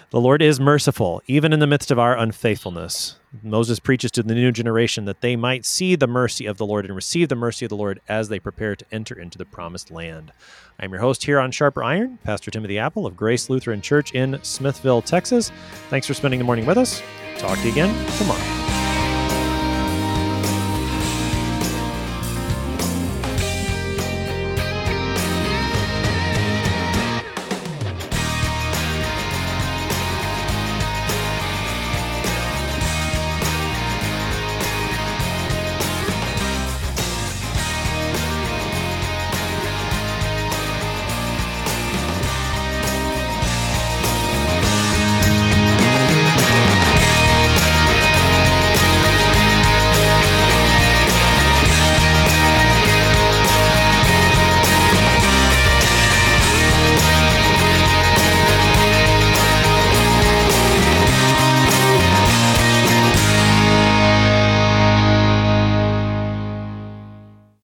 [0.09, 3.15] The Lord is merciful, even in the midst of our unfaithfulness.
[3.41, 6.85] Moses preaches to the new generation that they might see the mercy of the Lord
[6.85, 9.91] and receive the mercy of the Lord as they prepare to enter into the promised
[9.91, 10.33] land.
[10.77, 14.39] I'm your host here on Sharper Iron, Pastor Timothy Appel of Grace Lutheran Church in
[14.43, 15.53] Smithville, Texas.
[15.89, 17.01] Thanks for spending the morning with us.
[17.37, 18.60] Talk to you again tomorrow.